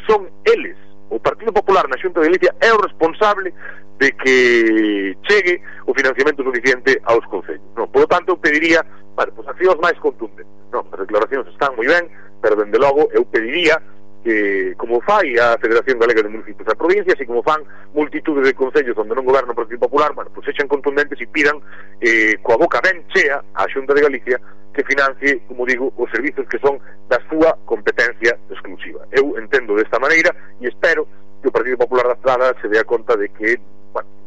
son 0.03 0.27
eles, 0.43 0.75
o 1.09 1.19
Partido 1.19 1.55
Popular 1.55 1.87
na 1.87 1.95
Xunta 1.97 2.19
de 2.19 2.27
Galicia 2.27 2.51
é 2.59 2.73
o 2.75 2.81
responsable 2.83 3.55
de 3.99 4.11
que 4.13 5.17
chegue 5.27 5.61
o 5.85 5.93
financiamento 5.93 6.43
suficiente 6.43 7.01
aos 7.05 7.25
concellos. 7.27 7.65
Non, 7.75 7.89
por 7.89 8.05
lo 8.05 8.07
tanto, 8.07 8.33
eu 8.33 8.37
pediría, 8.37 8.85
bueno, 9.17 9.33
pues 9.33 9.45
pois 9.45 9.53
accións 9.57 9.79
máis 9.81 9.97
contundentes. 9.97 10.53
Non, 10.69 10.85
as 10.93 10.99
declaracións 11.01 11.49
están 11.49 11.73
moi 11.73 11.89
ben, 11.89 12.05
pero 12.41 12.55
dende 12.55 12.77
logo 12.77 13.09
eu 13.13 13.25
pediría 13.25 13.81
que 14.23 14.73
como 14.77 14.99
fai 15.01 15.37
a 15.37 15.57
Federación 15.57 15.99
Galega 15.99 16.21
de 16.21 16.29
Municipios 16.29 16.67
e 16.67 16.75
Provincias 16.75 17.15
e 17.15 17.25
como 17.25 17.41
fan 17.41 17.63
multitudes 17.93 18.43
de 18.43 18.53
concellos 18.53 18.97
onde 18.97 19.15
non 19.15 19.23
goberna 19.23 19.55
o 19.55 19.57
Partido 19.57 19.87
Popular, 19.87 20.11
bueno, 20.11 20.29
pues 20.35 20.45
pois 20.45 20.53
echan 20.53 20.67
contundentes 20.67 21.15
e 21.21 21.27
pidan 21.31 21.57
eh, 22.03 22.35
coa 22.43 22.59
boca 22.59 22.83
ben 22.83 23.07
chea 23.15 23.39
á 23.55 23.65
Xunta 23.71 23.95
de 23.95 24.03
Galicia 24.03 24.37
que 24.75 24.83
financie, 24.83 25.41
como 25.47 25.65
digo, 25.65 25.89
os 25.97 26.11
servizos 26.11 26.45
que 26.51 26.59
son 26.59 26.77
da 27.09 27.17
súa 27.31 27.57
competencia 27.65 28.37
exclusiva. 28.51 29.07
Eu 29.09 29.33
entendo 29.39 29.73
desta 29.73 29.97
maneira 29.97 30.35
e 30.61 30.67
espero 30.67 31.07
que 31.41 31.49
o 31.49 31.55
Partido 31.55 31.79
Popular 31.79 32.11
da 32.11 32.19
Estrada 32.19 32.53
se 32.61 32.67
dea 32.67 32.83
conta 32.83 33.15
de 33.15 33.29
que 33.31 33.57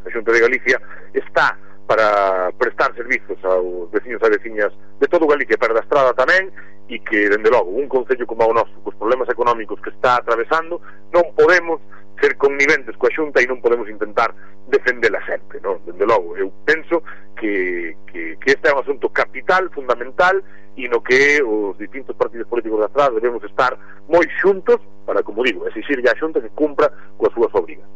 a 0.04 0.11
Xunta 0.11 0.33
de 0.33 0.40
Galicia 0.40 0.80
está 1.14 1.59
para 1.90 2.52
prestar 2.52 2.95
servizos 2.95 3.37
aos 3.42 3.90
veciños 3.90 4.23
e 4.23 4.30
veciñas 4.30 4.71
de 5.02 5.09
todo 5.11 5.26
Galicia, 5.26 5.59
pero 5.59 5.75
da 5.75 5.83
estrada 5.83 6.14
tamén, 6.14 6.54
e 6.87 7.02
que, 7.02 7.26
dende 7.26 7.50
logo, 7.50 7.75
un 7.75 7.90
concello 7.90 8.30
como 8.30 8.47
o 8.47 8.54
noso, 8.54 8.71
cos 8.87 8.95
problemas 8.95 9.26
económicos 9.26 9.83
que 9.83 9.90
está 9.90 10.23
atravesando, 10.23 10.78
non 11.11 11.35
podemos 11.35 11.83
ser 12.23 12.38
conniventes 12.38 12.95
coa 12.95 13.11
xunta 13.11 13.42
e 13.42 13.50
non 13.50 13.59
podemos 13.59 13.90
intentar 13.90 14.30
defendela 14.71 15.19
sempre, 15.26 15.59
non? 15.59 15.83
Dende 15.83 16.07
logo, 16.07 16.38
eu 16.38 16.54
penso 16.62 17.02
que, 17.35 17.99
que, 18.07 18.38
que 18.38 18.54
este 18.54 18.71
é 18.71 18.75
un 18.75 18.87
asunto 18.87 19.11
capital, 19.11 19.66
fundamental, 19.75 20.38
e 20.78 20.87
no 20.87 21.02
que 21.02 21.42
os 21.42 21.75
distintos 21.75 22.14
partidos 22.14 22.47
políticos 22.47 22.78
de 22.78 22.87
atrás 22.87 23.11
debemos 23.19 23.42
estar 23.42 23.75
moi 24.07 24.23
xuntos 24.38 24.78
para, 25.02 25.26
como 25.26 25.42
digo, 25.42 25.66
exigir 25.66 25.99
a 26.07 26.14
xunta 26.14 26.38
que 26.38 26.54
cumpra 26.54 26.87
coas 27.19 27.35
súas 27.35 27.50
obrigas. 27.50 27.89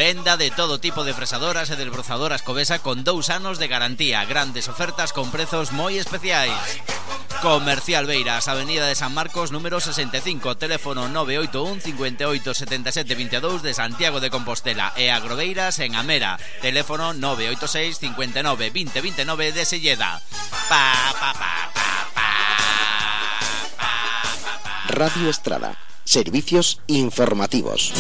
Venda 0.08 0.38
de 0.38 0.52
todo 0.52 0.80
tipo 0.80 1.04
de 1.04 1.14
fresadoras 1.14 1.68
e 1.68 1.76
desbrozadoras 1.76 2.40
Covesa 2.40 2.80
con 2.80 3.04
dous 3.04 3.28
anos 3.28 3.60
de 3.60 3.68
garantía. 3.68 4.24
Grandes 4.24 4.72
ofertas 4.72 5.12
con 5.12 5.36
prezos 5.36 5.76
moi 5.76 6.00
especiais. 6.00 6.56
Comercial 7.44 8.08
Beiras, 8.08 8.48
Avenida 8.48 8.88
de 8.88 8.96
San 8.96 9.12
Marcos, 9.12 9.52
número 9.52 9.84
65, 9.84 10.56
teléfono 10.56 11.12
981 11.12 11.84
58 11.84 12.24
77 12.56 13.20
22 13.20 13.60
de 13.60 13.76
Santiago 13.76 14.24
de 14.24 14.32
Compostela 14.32 14.96
e 14.96 15.12
Agroveiras 15.12 15.84
en 15.84 16.00
Amera, 16.00 16.40
teléfono 16.64 17.12
986 17.12 18.00
59 18.00 18.72
20 18.72 19.04
29 19.04 19.52
de 19.52 19.68
Selleda. 19.68 20.24
Pa, 20.72 21.12
pa, 21.20 21.36
pa, 21.36 21.68
pa, 21.76 22.08
pa, 22.16 22.32
Radio 24.88 25.28
Estrada. 25.28 25.76
Servicios 26.08 26.80
informativos. 26.88 27.92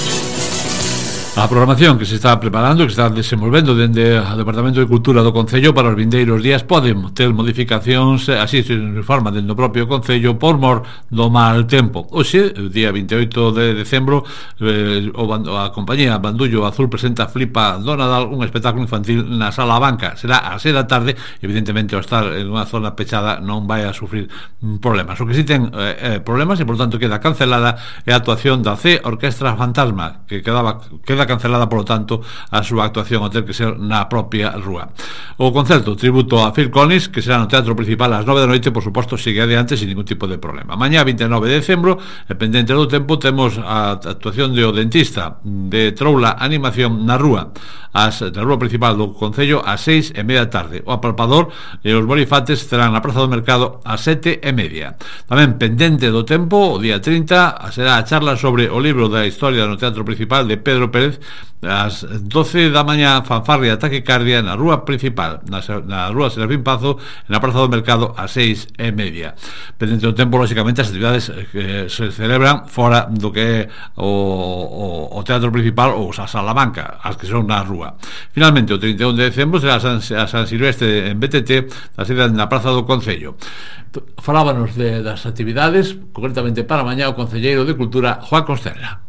A 1.38 1.46
programación 1.48 2.00
que 2.00 2.06
se 2.10 2.15
está 2.15 2.39
preparando, 2.39 2.82
que 2.82 2.89
se 2.89 2.98
está 2.98 3.13
desenvolvendo 3.13 3.77
dende 3.77 4.17
o 4.17 4.34
Departamento 4.34 4.82
de 4.82 4.89
Cultura 4.89 5.22
do 5.22 5.29
Concello 5.29 5.70
para 5.70 5.86
os 5.86 5.94
vindeiros 5.94 6.41
días 6.41 6.65
pode 6.65 6.98
ter 7.13 7.29
modificacións 7.29 8.25
eh, 8.34 8.41
así 8.41 8.65
se 8.65 8.74
informa 8.74 9.29
dentro 9.29 9.53
do 9.53 9.56
propio 9.56 9.86
Concello 9.86 10.41
por 10.41 10.58
mor 10.58 10.82
do 11.13 11.29
mal 11.29 11.70
tempo. 11.70 12.10
Oxe, 12.10 12.58
o 12.58 12.74
día 12.74 12.89
28 12.89 13.53
de 13.53 13.77
decembro, 13.77 14.25
eh, 14.65 15.13
o, 15.13 15.29
a 15.62 15.70
compañía 15.70 16.17
Bandullo 16.17 16.65
Azul 16.65 16.89
presenta 16.89 17.29
Flipa 17.29 17.77
do 17.77 17.94
Nadal, 17.94 18.34
un 18.34 18.41
espectáculo 18.41 18.89
infantil 18.89 19.22
na 19.29 19.53
sala 19.53 19.77
banca. 19.77 20.17
Será 20.17 20.41
a 20.41 20.58
6 20.58 20.74
da 20.74 20.89
tarde, 20.89 21.13
evidentemente 21.46 21.94
ao 21.94 22.01
estar 22.01 22.34
en 22.34 22.50
unha 22.50 22.65
zona 22.65 22.98
pechada 22.98 23.38
non 23.38 23.70
vai 23.70 23.86
a 23.86 23.94
sufrir 23.94 24.25
mm, 24.25 24.82
problemas. 24.82 25.22
O 25.22 25.29
que 25.29 25.38
si 25.38 25.46
ten 25.46 25.70
eh, 25.70 26.17
eh, 26.17 26.20
problemas 26.20 26.58
e 26.58 26.65
por 26.65 26.82
tanto 26.82 26.98
queda 26.98 27.22
cancelada 27.22 27.77
é 28.10 28.17
a 28.17 28.17
actuación 28.17 28.65
da 28.65 28.74
C 28.74 29.06
Orquestra 29.06 29.53
Fantasma, 29.53 30.25
que 30.25 30.41
quedaba 30.41 30.82
queda 31.06 31.26
cancelada, 31.27 31.67
polo 31.67 31.84
tanto, 31.84 32.24
a 32.50 32.63
súa 32.63 32.88
actuación 32.88 33.22
ao 33.22 33.29
ter 33.29 33.43
que 33.43 33.53
ser 33.53 33.75
na 33.75 34.07
propia 34.07 34.55
rúa. 34.55 34.89
O 35.38 35.51
concerto 35.51 35.93
tributo 35.93 36.39
a 36.41 36.55
Phil 36.55 36.72
Collins, 36.72 37.12
que 37.12 37.22
será 37.22 37.38
no 37.38 37.51
Teatro 37.51 37.75
Principal 37.75 38.15
ás 38.15 38.25
9 38.25 38.41
da 38.41 38.50
noite, 38.50 38.72
por 38.72 38.81
suposto, 38.81 39.19
sigue 39.19 39.43
adiante 39.43 39.75
sin 39.75 39.91
ningún 39.91 40.07
tipo 40.07 40.25
de 40.25 40.39
problema. 40.39 40.79
Mañá, 40.79 41.03
29 41.03 41.51
de 41.51 41.60
decembro, 41.60 42.00
dependente 42.25 42.72
do 42.72 42.88
tempo, 42.88 43.19
temos 43.19 43.60
a 43.60 44.00
actuación 44.00 44.55
de 44.55 44.63
O 44.63 44.72
Dentista, 44.72 45.38
de 45.43 45.91
Troula 45.91 46.39
Animación 46.39 47.03
na 47.03 47.19
rúa, 47.19 47.51
as, 47.98 48.22
na 48.22 48.46
rúa 48.46 48.62
principal 48.62 48.93
do 48.93 49.13
Concello, 49.17 49.65
ás 49.65 49.81
6 49.81 50.13
e 50.13 50.22
media 50.22 50.46
tarde. 50.48 50.86
O 50.86 50.93
apalpador 50.93 51.50
e 51.81 51.89
os 51.93 52.05
Bonifates 52.05 52.69
serán 52.69 52.93
na 52.93 53.01
Praza 53.01 53.25
do 53.25 53.31
Mercado 53.31 53.81
ás 53.81 54.05
7 54.05 54.39
e 54.46 54.51
media. 54.53 54.93
Tamén 55.25 55.57
pendente 55.57 56.13
do 56.13 56.22
tempo, 56.22 56.77
o 56.77 56.81
día 56.81 57.01
30, 57.01 57.74
será 57.74 57.98
a 57.98 58.05
charla 58.05 58.38
sobre 58.38 58.69
o 58.69 58.77
libro 58.77 59.10
da 59.10 59.25
historia 59.25 59.65
no 59.65 59.81
Teatro 59.81 60.05
Principal 60.05 60.46
de 60.46 60.62
Pedro 60.62 60.93
Pérez 60.93 61.17
Ás 61.58 62.06
12 62.06 62.70
da 62.70 62.86
mañá 62.86 63.26
fanfarria 63.26 63.82
taquicardia 63.82 64.46
na 64.46 64.54
rúa 64.54 64.86
principal 64.86 65.42
na, 65.50 65.58
na 65.90 66.14
rúa 66.14 66.30
Serafín 66.30 66.62
Pazo 66.62 67.02
na 67.26 67.42
Praza 67.42 67.66
do 67.66 67.70
Mercado 67.74 68.14
a 68.14 68.30
6 68.30 68.78
e 68.78 68.94
media. 68.94 69.34
Pendente 69.74 70.06
do 70.06 70.14
tempo, 70.14 70.38
lógicamente, 70.38 70.86
as 70.86 70.94
actividades 70.94 71.34
eh, 71.34 71.50
que 71.50 71.90
se 71.90 72.14
celebran 72.14 72.70
fora 72.70 73.10
do 73.10 73.34
que 73.34 73.42
é 73.42 73.60
o, 73.98 74.06
o, 74.06 75.18
o 75.18 75.24
teatro 75.26 75.50
principal 75.50 75.98
ou 75.98 76.14
a 76.14 76.30
Salamanca, 76.30 77.02
as 77.02 77.18
que 77.18 77.26
son 77.26 77.50
na 77.50 77.66
rúa. 77.66 77.98
Finalmente, 78.30 78.74
o 78.74 78.78
31 78.78 79.18
de 79.18 79.34
decembro 79.34 79.58
será 79.58 79.76
a 79.76 79.82
San, 79.82 79.98
a 79.98 80.30
San 80.30 80.46
Silvestre 80.46 81.10
en 81.10 81.18
BTT 81.18 81.74
na, 81.98 82.28
na 82.38 82.46
Praza 82.46 82.70
do 82.70 82.86
Concello. 82.86 83.34
Falábanos 84.22 84.78
de, 84.78 85.02
das 85.02 85.26
actividades 85.26 85.98
concretamente 86.14 86.70
para 86.70 86.86
mañá 86.86 87.10
o 87.10 87.18
Concelleiro 87.18 87.66
de 87.66 87.74
Cultura 87.74 88.22
Juan 88.22 88.46
Constella 88.46 89.07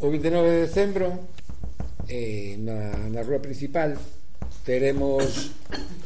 O 0.00 0.10
29 0.10 0.50
de 0.50 0.60
decembro 0.66 1.28
eh, 2.08 2.58
na, 2.58 3.10
na 3.10 3.22
rúa 3.22 3.38
principal 3.38 3.94
teremos 4.66 5.54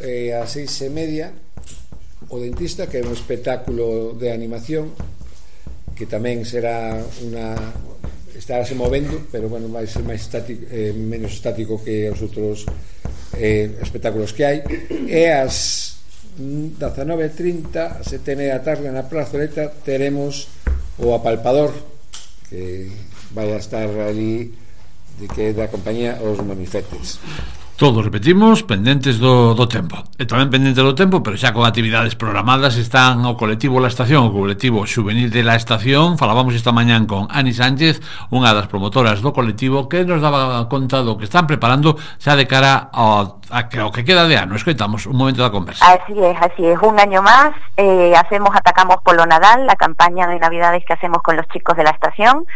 eh, 0.03 0.35
a 0.37 0.45
seis 0.45 0.75
e 0.85 0.91
media 0.91 1.33
o 2.29 2.37
dentista 2.37 2.91
que 2.91 3.01
é 3.01 3.03
un 3.03 3.15
espectáculo 3.15 4.13
de 4.19 4.29
animación 4.35 4.93
que 5.97 6.05
tamén 6.05 6.45
será 6.45 7.01
unha 7.25 7.57
estarase 8.37 8.77
movendo 8.77 9.27
pero 9.33 9.49
bueno, 9.49 9.73
vai 9.73 9.89
ser 9.89 10.05
máis 10.05 10.23
estático, 10.23 10.69
eh, 10.71 10.93
menos 10.95 11.33
estático 11.35 11.81
que 11.83 12.07
os 12.13 12.21
outros 12.21 12.69
eh, 13.35 13.73
espectáculos 13.83 14.37
que 14.37 14.45
hai. 14.45 14.59
E 15.09 15.33
as 15.33 15.99
19.30 16.39 17.99
a 17.99 18.05
7 18.05 18.47
da 18.47 18.63
tarde 18.63 18.93
na 18.95 19.11
Praza 19.11 19.43
teremos 19.83 20.47
o 21.03 21.15
apalpador 21.15 21.75
que 22.47 22.91
vai 23.35 23.53
a 23.53 23.59
estar 23.59 23.89
ali 23.89 24.55
de 25.19 25.27
que 25.29 25.53
da 25.53 25.69
compañía 25.69 26.19
os 26.23 26.39
mamifetes. 26.41 27.19
Todos 27.79 28.03
repetimos, 28.03 28.65
pendentes 28.65 29.23
do, 29.23 29.55
do 29.55 29.71
tempo. 29.71 30.03
E 30.19 30.27
tamén 30.27 30.51
pendente 30.51 30.83
do 30.83 30.99
tempo, 30.99 31.23
pero 31.23 31.39
xa 31.39 31.55
con 31.55 31.63
actividades 31.63 32.19
programadas 32.19 32.75
están 32.75 33.23
o 33.23 33.39
colectivo 33.39 33.79
La 33.79 33.87
Estación, 33.87 34.27
o 34.27 34.35
colectivo 34.35 34.83
Juvenil 34.83 35.31
de 35.31 35.47
La 35.47 35.55
Estación. 35.55 36.19
Falábamos 36.19 36.59
esta 36.59 36.75
mañán 36.75 37.07
con 37.07 37.31
Ani 37.31 37.55
Sánchez, 37.55 38.03
unha 38.35 38.51
das 38.51 38.67
promotoras 38.67 39.23
do 39.23 39.31
colectivo, 39.31 39.87
que 39.87 40.03
nos 40.03 40.19
daba 40.19 40.67
conta 40.67 41.07
do 41.07 41.15
que 41.15 41.31
están 41.31 41.47
preparando 41.47 41.95
xa 42.19 42.35
de 42.35 42.51
cara 42.51 42.91
ao 42.91 43.38
a 43.51 43.69
que, 43.69 43.81
ao 43.81 43.93
que 43.93 44.05
queda 44.05 44.27
de 44.27 44.37
ano 44.37 44.55
Escoitamos 44.57 45.07
un 45.07 45.17
momento 45.17 45.43
da 45.43 45.51
conversa 45.51 45.85
Así 45.87 46.15
es, 46.19 46.37
así 46.41 46.67
es, 46.67 46.79
un 46.83 46.99
año 47.01 47.23
más 47.23 47.53
eh, 47.77 48.15
Hacemos 48.17 48.55
Atacamos 48.55 48.99
Polo 49.03 49.27
Nadal 49.27 49.67
La 49.67 49.77
campaña 49.77 50.27
de 50.27 50.39
Navidades 50.39 50.85
que 50.85 50.93
hacemos 50.93 51.23
con 51.23 51.37
los 51.37 51.47
chicos 51.49 51.77
de 51.77 51.85
La 51.85 51.91
Estación 51.91 52.47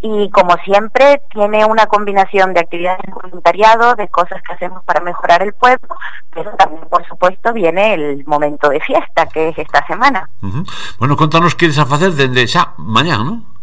y 0.00 0.30
como 0.30 0.56
siempre 0.64 1.22
tiene 1.30 1.64
una 1.64 1.86
combinación 1.86 2.54
de 2.54 2.60
actividades 2.60 3.00
de 3.04 3.12
voluntariado, 3.12 3.96
de 3.96 4.08
cosas 4.08 4.40
que 4.42 4.52
hacemos 4.52 4.84
para 4.84 5.00
mejorar 5.00 5.42
el 5.42 5.52
pueblo, 5.54 5.88
pero 6.32 6.52
también 6.52 6.82
por 6.88 7.04
supuesto 7.06 7.52
viene 7.52 7.94
el 7.94 8.24
momento 8.24 8.68
de 8.68 8.80
fiesta 8.80 9.26
que 9.26 9.48
es 9.48 9.58
esta 9.58 9.84
semana. 9.86 10.30
Uh 10.42 10.46
-huh. 10.46 10.70
Bueno, 10.98 11.16
contanos 11.16 11.54
qué 11.56 11.66
vas 11.66 11.78
a 11.78 11.82
hacer 11.82 12.12
desde 12.12 12.46
ya 12.46 12.74
mañana, 12.76 13.24
¿no? 13.24 13.57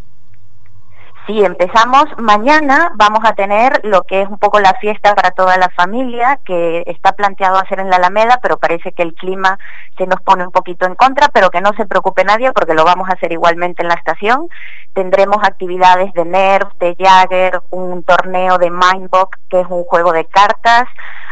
Sí, 1.28 1.44
empezamos 1.44 2.06
mañana, 2.20 2.92
vamos 2.98 3.22
a 3.24 3.34
tener 3.34 3.82
lo 3.84 4.04
que 4.04 4.22
es 4.22 4.30
un 4.30 4.38
poco 4.38 4.60
la 4.60 4.76
fiesta 4.76 5.16
para 5.16 5.32
toda 5.32 5.58
la 5.58 5.70
familia, 5.70 6.40
que 6.46 6.84
está 6.86 7.14
planteado 7.14 7.58
hacer 7.58 7.80
en 7.80 7.90
la 7.90 7.96
Alameda, 7.96 8.38
pero 8.44 8.58
parece 8.58 8.92
que 8.92 9.02
el 9.02 9.16
clima 9.16 9.58
se 9.98 10.06
nos 10.06 10.22
pone 10.22 10.46
un 10.46 10.52
poquito 10.52 10.86
en 10.86 10.94
contra, 10.94 11.30
pero 11.30 11.50
que 11.50 11.62
no 11.62 11.74
se 11.74 11.88
preocupe 11.88 12.24
nadie 12.24 12.52
porque 12.52 12.76
lo 12.76 12.86
vamos 12.86 13.10
a 13.10 13.14
hacer 13.14 13.32
igualmente 13.32 13.82
en 13.82 13.88
la 13.88 13.96
estación. 13.96 14.50
Tendremos 14.94 15.38
actividades 15.44 16.14
de 16.14 16.26
Nerf, 16.26 16.72
de 16.80 16.96
Jagger, 16.96 17.60
un 17.72 18.04
torneo 18.04 18.60
de 18.60 18.70
Mindbox, 18.70 19.40
que 19.50 19.62
es 19.62 19.68
un 19.68 19.84
juego 19.84 20.12
de 20.14 20.26
cartas, 20.26 20.88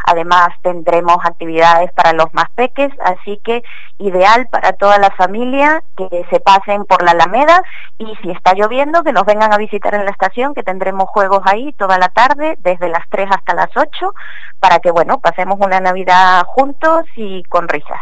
Además 0.06 0.50
tendremos 0.62 1.18
actividades 1.24 1.90
para 1.92 2.12
los 2.12 2.32
más 2.34 2.50
peques, 2.54 2.92
así 3.04 3.40
que 3.42 3.62
ideal 3.98 4.48
para 4.50 4.72
toda 4.72 4.98
la 4.98 5.10
familia 5.10 5.82
que 5.96 6.26
se 6.30 6.40
pasen 6.40 6.84
por 6.84 7.02
la 7.02 7.12
Alameda 7.12 7.62
y 7.98 8.14
si 8.22 8.30
está 8.30 8.54
lloviendo 8.54 9.02
que 9.02 9.12
nos 9.12 9.24
vengan 9.24 9.52
a 9.52 9.58
visitar 9.58 9.94
en 9.94 10.04
la 10.04 10.10
estación, 10.10 10.54
que 10.54 10.62
tendremos 10.62 11.08
juegos 11.08 11.40
ahí 11.44 11.72
toda 11.72 11.98
la 11.98 12.08
tarde, 12.08 12.56
desde 12.60 12.88
las 12.88 13.08
3 13.08 13.28
hasta 13.30 13.54
las 13.54 13.70
8, 13.74 14.12
para 14.60 14.78
que 14.80 14.90
bueno, 14.90 15.20
pasemos 15.20 15.58
una 15.60 15.80
Navidad 15.80 16.44
juntos 16.46 17.04
y 17.16 17.42
con 17.44 17.68
risas. 17.68 18.00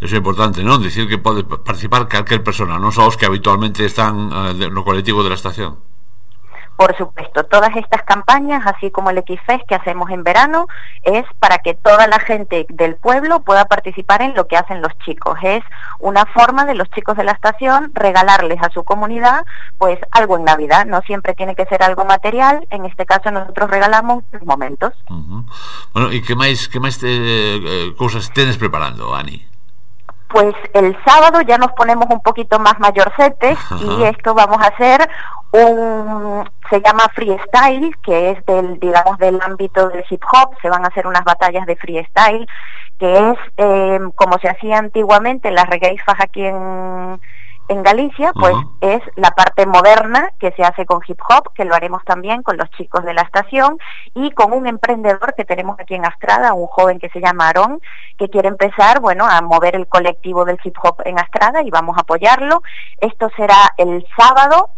Eso 0.00 0.16
é 0.16 0.18
importante, 0.18 0.66
non? 0.66 0.82
Dicir 0.82 1.06
que 1.06 1.22
pode 1.22 1.46
participar 1.46 2.10
calquer 2.10 2.42
persona, 2.42 2.82
non 2.82 2.90
só 2.90 3.06
os 3.06 3.14
que 3.14 3.30
habitualmente 3.30 3.86
están 3.86 4.34
uh, 4.34 4.50
no 4.50 4.82
colectivo 4.82 5.22
de 5.22 5.30
la 5.30 5.38
estación. 5.38 5.78
Por 6.82 6.96
supuesto, 6.96 7.44
todas 7.44 7.76
estas 7.76 8.02
campañas, 8.02 8.66
así 8.66 8.90
como 8.90 9.10
el 9.10 9.18
XFES 9.18 9.60
que 9.68 9.76
hacemos 9.76 10.10
en 10.10 10.24
verano, 10.24 10.66
es 11.04 11.24
para 11.38 11.58
que 11.58 11.74
toda 11.74 12.08
la 12.08 12.18
gente 12.18 12.66
del 12.70 12.96
pueblo 12.96 13.38
pueda 13.38 13.66
participar 13.66 14.20
en 14.20 14.34
lo 14.34 14.48
que 14.48 14.56
hacen 14.56 14.82
los 14.82 14.90
chicos. 15.04 15.38
Es 15.44 15.62
una 16.00 16.26
forma 16.26 16.64
de 16.64 16.74
los 16.74 16.90
chicos 16.90 17.16
de 17.16 17.22
la 17.22 17.30
estación 17.30 17.92
regalarles 17.94 18.60
a 18.60 18.70
su 18.70 18.82
comunidad 18.82 19.44
pues 19.78 20.00
algo 20.10 20.36
en 20.36 20.42
Navidad. 20.42 20.84
No 20.84 21.02
siempre 21.02 21.34
tiene 21.34 21.54
que 21.54 21.66
ser 21.66 21.84
algo 21.84 22.04
material, 22.04 22.66
en 22.70 22.84
este 22.84 23.06
caso 23.06 23.30
nosotros 23.30 23.70
regalamos 23.70 24.24
momentos. 24.44 24.92
Uh 25.08 25.14
-huh. 25.14 25.44
Bueno, 25.92 26.12
¿y 26.12 26.20
qué 26.20 26.34
más, 26.34 26.66
qué 26.66 26.80
más 26.80 26.98
te, 26.98 27.06
eh, 27.06 27.94
cosas 27.96 28.32
tienes 28.32 28.58
preparando, 28.58 29.14
Ani? 29.14 29.46
Pues 30.26 30.54
el 30.72 30.96
sábado 31.04 31.42
ya 31.42 31.58
nos 31.58 31.70
ponemos 31.72 32.06
un 32.10 32.22
poquito 32.22 32.58
más 32.58 32.80
mayorcetes 32.80 33.56
y 33.80 34.02
esto 34.02 34.34
vamos 34.34 34.60
a 34.60 34.66
hacer 34.66 35.08
un 35.52 36.50
se 36.70 36.80
llama 36.80 37.10
freestyle 37.14 37.94
que 38.02 38.30
es 38.30 38.46
del 38.46 38.80
digamos 38.80 39.18
del 39.18 39.40
ámbito 39.42 39.88
del 39.90 40.04
hip 40.08 40.22
hop 40.32 40.54
se 40.62 40.70
van 40.70 40.84
a 40.84 40.88
hacer 40.88 41.06
unas 41.06 41.24
batallas 41.24 41.66
de 41.66 41.76
freestyle 41.76 42.46
que 42.98 43.30
es 43.30 43.38
eh, 43.58 44.00
como 44.14 44.38
se 44.38 44.48
hacía 44.48 44.78
antiguamente 44.78 45.48
en 45.48 45.54
las 45.54 45.68
regaifas 45.68 46.16
aquí 46.18 46.44
en 46.44 47.20
en 47.68 47.82
Galicia, 47.82 48.32
pues 48.34 48.54
es 48.80 49.00
la 49.16 49.30
parte 49.30 49.66
moderna 49.66 50.30
que 50.38 50.52
se 50.52 50.62
hace 50.62 50.84
con 50.84 51.00
hip 51.06 51.18
hop, 51.28 51.52
que 51.54 51.64
lo 51.64 51.74
haremos 51.74 52.04
también 52.04 52.42
con 52.42 52.56
los 52.56 52.68
chicos 52.70 53.04
de 53.04 53.14
la 53.14 53.22
estación 53.22 53.78
y 54.14 54.30
con 54.32 54.52
un 54.52 54.66
emprendedor 54.66 55.34
que 55.34 55.44
tenemos 55.44 55.78
aquí 55.78 55.94
en 55.94 56.04
Astrada, 56.04 56.54
un 56.54 56.66
joven 56.66 56.98
que 56.98 57.08
se 57.10 57.20
llama 57.20 57.46
Aarón, 57.46 57.80
que 58.18 58.28
quiere 58.28 58.48
empezar, 58.48 59.00
bueno, 59.00 59.26
a 59.26 59.40
mover 59.40 59.76
el 59.76 59.86
colectivo 59.86 60.44
del 60.44 60.58
hip 60.62 60.76
hop 60.82 61.02
en 61.04 61.18
Astrada 61.18 61.62
y 61.62 61.70
vamos 61.70 61.96
a 61.96 62.02
apoyarlo. 62.02 62.62
Esto 63.00 63.30
será 63.36 63.56
el 63.78 64.06
sábado 64.18 64.70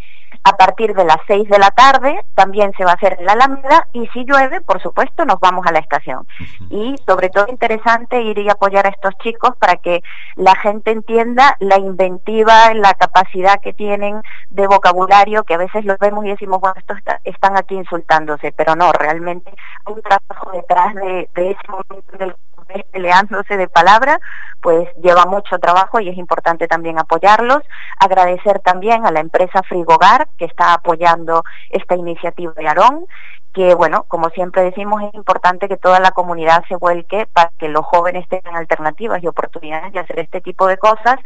a 0.44 0.56
partir 0.56 0.94
de 0.94 1.04
las 1.04 1.16
6 1.26 1.48
de 1.48 1.58
la 1.58 1.70
tarde 1.70 2.20
también 2.34 2.72
se 2.76 2.84
va 2.84 2.92
a 2.92 2.94
hacer 2.94 3.16
en 3.18 3.24
la 3.24 3.32
Alameda 3.32 3.88
y 3.94 4.06
si 4.08 4.24
llueve, 4.24 4.60
por 4.60 4.80
supuesto, 4.82 5.24
nos 5.24 5.40
vamos 5.40 5.66
a 5.66 5.72
la 5.72 5.78
estación. 5.78 6.26
Y 6.68 6.96
sobre 7.06 7.30
todo 7.30 7.46
interesante 7.48 8.20
ir 8.20 8.38
y 8.38 8.50
apoyar 8.50 8.86
a 8.86 8.90
estos 8.90 9.14
chicos 9.22 9.56
para 9.58 9.76
que 9.76 10.02
la 10.36 10.54
gente 10.56 10.90
entienda 10.90 11.56
la 11.60 11.78
inventiva, 11.78 12.74
la 12.74 12.92
capacidad 12.92 13.58
que 13.60 13.72
tienen 13.72 14.20
de 14.50 14.66
vocabulario, 14.66 15.44
que 15.44 15.54
a 15.54 15.58
veces 15.58 15.86
los 15.86 15.98
vemos 15.98 16.26
y 16.26 16.28
decimos, 16.28 16.60
bueno, 16.60 16.76
estos 16.78 16.98
están 17.24 17.56
aquí 17.56 17.74
insultándose, 17.74 18.52
pero 18.52 18.76
no, 18.76 18.92
realmente 18.92 19.50
hay 19.86 19.94
un 19.94 20.02
trabajo 20.02 20.50
detrás 20.52 20.94
de, 20.94 21.28
de 21.34 21.50
ese 21.52 21.68
momento 21.70 22.18
del 22.18 22.34
peleándose 22.82 23.56
de 23.56 23.68
palabra, 23.68 24.18
pues 24.60 24.88
lleva 25.02 25.26
mucho 25.26 25.58
trabajo 25.58 26.00
y 26.00 26.08
es 26.08 26.16
importante 26.16 26.66
también 26.66 26.98
apoyarlos. 26.98 27.62
Agradecer 27.98 28.60
también 28.60 29.06
a 29.06 29.12
la 29.12 29.20
empresa 29.20 29.62
Frigogar 29.62 30.28
que 30.38 30.46
está 30.46 30.74
apoyando 30.74 31.44
esta 31.70 31.94
iniciativa 31.94 32.52
de 32.56 32.68
Aarón 32.68 33.06
que, 33.54 33.74
bueno, 33.74 34.04
como 34.08 34.30
siempre 34.30 34.62
decimos, 34.62 35.00
es 35.02 35.14
importante 35.14 35.68
que 35.68 35.76
toda 35.76 36.00
la 36.00 36.10
comunidad 36.10 36.64
se 36.68 36.74
vuelque 36.76 37.26
para 37.32 37.50
que 37.56 37.68
los 37.68 37.86
jóvenes 37.86 38.28
tengan 38.28 38.56
alternativas 38.56 39.22
y 39.22 39.28
oportunidades 39.28 39.92
de 39.92 40.00
hacer 40.00 40.18
este 40.18 40.40
tipo 40.40 40.66
de 40.66 40.76
cosas 40.76 41.16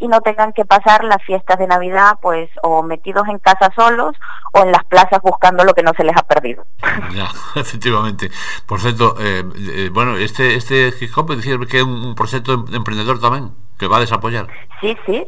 y 0.00 0.08
no 0.08 0.20
tengan 0.20 0.52
que 0.52 0.64
pasar 0.64 1.04
las 1.04 1.22
fiestas 1.22 1.58
de 1.58 1.68
Navidad, 1.68 2.18
pues, 2.20 2.50
o 2.62 2.82
metidos 2.82 3.28
en 3.28 3.38
casa 3.38 3.70
solos 3.76 4.16
o 4.52 4.62
en 4.62 4.72
las 4.72 4.84
plazas 4.84 5.20
buscando 5.22 5.64
lo 5.64 5.74
que 5.74 5.84
no 5.84 5.92
se 5.96 6.02
les 6.02 6.16
ha 6.16 6.24
perdido. 6.24 6.66
Ya, 7.14 7.28
efectivamente. 7.60 8.30
Por 8.66 8.80
cierto, 8.80 9.14
eh, 9.20 9.44
eh, 9.56 9.90
bueno, 9.92 10.16
este 10.16 10.56
este 10.56 10.92
hip 11.00 11.16
hop 11.16 11.36
decir 11.36 11.58
que 11.68 11.78
es 11.78 11.84
un, 11.84 12.16
proyecto 12.16 12.64
emprendedor 12.72 13.20
también 13.20 13.52
que 13.78 13.86
va 13.86 13.98
a 13.98 14.00
desapoyar. 14.00 14.48
Sí, 14.80 14.96
sí, 15.06 15.24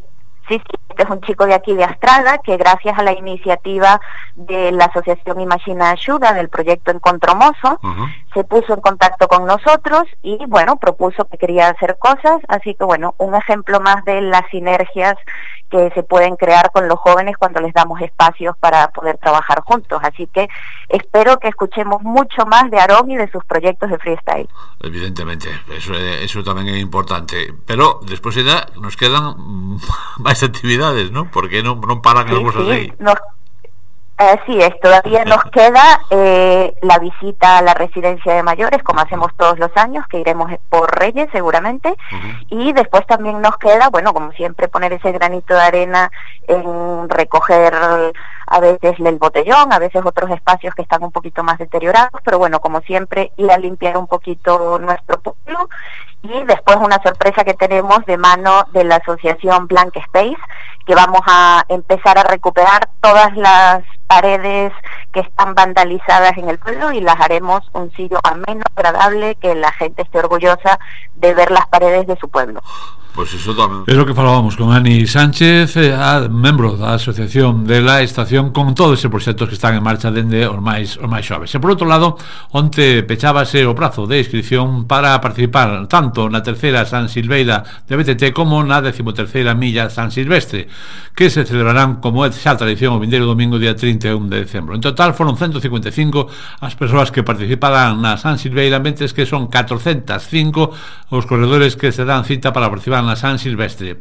Sí, 0.48 0.56
sí, 0.56 0.87
Este 0.98 1.12
es 1.12 1.16
un 1.16 1.24
chico 1.24 1.46
de 1.46 1.54
aquí 1.54 1.74
de 1.76 1.84
Astrada 1.84 2.38
que 2.38 2.56
gracias 2.56 2.98
a 2.98 3.04
la 3.04 3.12
iniciativa 3.12 4.00
de 4.34 4.72
la 4.72 4.86
Asociación 4.86 5.40
Imagina 5.40 5.90
Ayuda 5.90 6.32
del 6.32 6.48
proyecto 6.48 6.90
Encontromoso 6.90 7.78
se 8.34 8.42
puso 8.42 8.74
en 8.74 8.80
contacto 8.80 9.28
con 9.28 9.46
nosotros 9.46 10.04
y 10.22 10.38
bueno, 10.48 10.76
propuso 10.76 11.24
que 11.26 11.38
quería 11.38 11.68
hacer 11.68 11.98
cosas, 12.00 12.40
así 12.48 12.74
que 12.74 12.82
bueno, 12.82 13.14
un 13.18 13.36
ejemplo 13.36 13.78
más 13.80 14.04
de 14.04 14.22
las 14.22 14.42
sinergias 14.50 15.14
que 15.70 15.90
se 15.94 16.02
pueden 16.02 16.36
crear 16.36 16.70
con 16.72 16.88
los 16.88 16.98
jóvenes 16.98 17.36
cuando 17.36 17.60
les 17.60 17.74
damos 17.74 18.00
espacios 18.00 18.56
para 18.58 18.88
poder 18.88 19.18
trabajar 19.18 19.60
juntos. 19.60 20.00
Así 20.02 20.26
que 20.26 20.48
espero 20.88 21.38
que 21.38 21.48
escuchemos 21.48 22.02
mucho 22.02 22.46
más 22.46 22.70
de 22.70 22.78
Aarón 22.78 23.10
y 23.10 23.16
de 23.16 23.30
sus 23.30 23.44
proyectos 23.44 23.90
de 23.90 23.98
freestyle. 23.98 24.48
Evidentemente, 24.80 25.48
eso, 25.76 25.92
eso 25.92 26.40
tamén 26.42 26.72
é 26.72 26.80
importante. 26.80 27.52
Pero 27.68 28.00
despois 28.00 28.40
da, 28.40 28.64
nos 28.80 28.96
quedan 28.96 29.36
máis 30.24 30.40
actividades, 30.40 30.87
¿no? 31.10 31.30
Porque 31.30 31.62
non, 31.62 31.80
non 31.82 32.00
paran 32.00 32.28
sí, 32.28 32.34
algo 32.34 32.52
sí, 32.52 32.58
así. 32.58 32.92
Nos 32.98 33.18
Así 34.18 34.60
es, 34.60 34.78
todavía 34.80 35.24
nos 35.24 35.44
queda 35.44 36.00
eh, 36.10 36.74
la 36.82 36.98
visita 36.98 37.58
a 37.58 37.62
la 37.62 37.72
residencia 37.72 38.34
de 38.34 38.42
mayores, 38.42 38.82
como 38.82 39.00
hacemos 39.00 39.30
todos 39.36 39.60
los 39.60 39.70
años, 39.76 40.04
que 40.08 40.18
iremos 40.18 40.50
por 40.68 40.90
Reyes 40.98 41.28
seguramente, 41.30 41.94
y 42.50 42.72
después 42.72 43.06
también 43.06 43.40
nos 43.40 43.56
queda, 43.58 43.90
bueno, 43.90 44.12
como 44.12 44.32
siempre, 44.32 44.66
poner 44.66 44.92
ese 44.92 45.12
granito 45.12 45.54
de 45.54 45.60
arena 45.60 46.10
en 46.48 47.08
recoger 47.08 47.72
a 48.48 48.58
veces 48.58 48.96
el 48.98 49.18
botellón, 49.18 49.72
a 49.72 49.78
veces 49.78 50.04
otros 50.04 50.32
espacios 50.32 50.74
que 50.74 50.82
están 50.82 51.04
un 51.04 51.12
poquito 51.12 51.44
más 51.44 51.58
deteriorados, 51.58 52.20
pero 52.24 52.38
bueno, 52.38 52.58
como 52.58 52.80
siempre, 52.80 53.30
ir 53.36 53.52
a 53.52 53.58
limpiar 53.58 53.96
un 53.96 54.08
poquito 54.08 54.80
nuestro 54.80 55.20
pueblo 55.20 55.68
y 56.22 56.44
después 56.44 56.76
una 56.76 57.00
sorpresa 57.02 57.44
que 57.44 57.54
tenemos 57.54 58.04
de 58.06 58.16
mano 58.16 58.64
de 58.72 58.84
la 58.84 58.96
asociación 58.96 59.66
Blank 59.66 59.96
Space, 59.96 60.36
que 60.86 60.94
vamos 60.94 61.20
a 61.26 61.64
empezar 61.68 62.18
a 62.18 62.24
recuperar 62.24 62.88
todas 63.00 63.36
las 63.36 63.82
paredes 64.06 64.72
que 65.12 65.20
están 65.20 65.54
vandalizadas 65.54 66.36
en 66.36 66.48
el 66.48 66.58
pueblo 66.58 66.92
y 66.92 67.00
las 67.00 67.20
haremos 67.20 67.62
un 67.72 67.90
sitio 67.92 68.18
ameno, 68.24 68.64
agradable, 68.74 69.36
que 69.36 69.54
la 69.54 69.70
gente 69.72 70.02
esté 70.02 70.18
orgullosa 70.18 70.78
de 71.14 71.34
ver 71.34 71.50
las 71.50 71.66
paredes 71.68 72.06
de 72.06 72.16
su 72.16 72.28
pueblo. 72.28 72.60
Pois 73.18 73.34
pues 73.34 73.42
iso 73.42 73.50
tamén. 73.50 73.82
É 73.90 73.98
o 73.98 74.06
que 74.06 74.14
falábamos 74.14 74.54
con 74.54 74.70
Ani 74.70 75.02
Sánchez, 75.02 75.74
eh, 75.74 75.90
a, 75.90 76.30
membro 76.30 76.78
da 76.78 76.94
Asociación 76.94 77.66
de 77.66 77.82
la 77.82 77.98
Estación, 77.98 78.54
con 78.54 78.78
todos 78.78 78.94
esos 78.94 79.10
proxectos 79.10 79.50
que 79.50 79.58
están 79.58 79.74
en 79.74 79.82
marcha 79.82 80.14
dende 80.14 80.46
os 80.46 80.62
máis, 80.62 80.94
os 81.02 81.10
máis 81.10 81.26
xoves. 81.26 81.50
E 81.50 81.58
por 81.58 81.74
outro 81.74 81.82
lado, 81.82 82.14
onte 82.54 83.02
pechábase 83.02 83.66
o 83.66 83.74
prazo 83.74 84.06
de 84.06 84.22
inscripción 84.22 84.86
para 84.86 85.18
participar 85.18 85.90
tanto 85.90 86.30
na 86.30 86.46
terceira 86.46 86.86
San 86.86 87.10
Silveira 87.10 87.66
de 87.90 87.98
BTT 87.98 88.30
como 88.30 88.62
na 88.62 88.78
decimoterceira 88.78 89.50
milla 89.50 89.90
San 89.90 90.14
Silvestre, 90.14 90.70
que 91.10 91.26
se 91.26 91.42
celebrarán 91.42 91.98
como 91.98 92.22
é 92.22 92.30
xa 92.30 92.54
tradición 92.54 92.94
o 92.94 93.02
vindeiro 93.02 93.26
domingo 93.26 93.58
día 93.58 93.74
31 93.74 94.30
de 94.30 94.46
decembro. 94.46 94.78
En 94.78 94.82
total 94.86 95.10
foron 95.18 95.34
155 95.34 96.62
as 96.62 96.78
persoas 96.78 97.10
que 97.10 97.26
participarán 97.26 97.98
na 97.98 98.14
San 98.14 98.38
Silveira, 98.38 98.78
mentres 98.78 99.10
que 99.10 99.26
son 99.26 99.50
405 99.50 101.10
os 101.10 101.26
corredores 101.26 101.74
que 101.74 101.90
se 101.90 102.06
dan 102.06 102.22
cita 102.22 102.54
para 102.54 102.70
participar 102.70 103.07
a 103.08 103.16
San 103.16 103.40
Silvestre. 103.40 103.98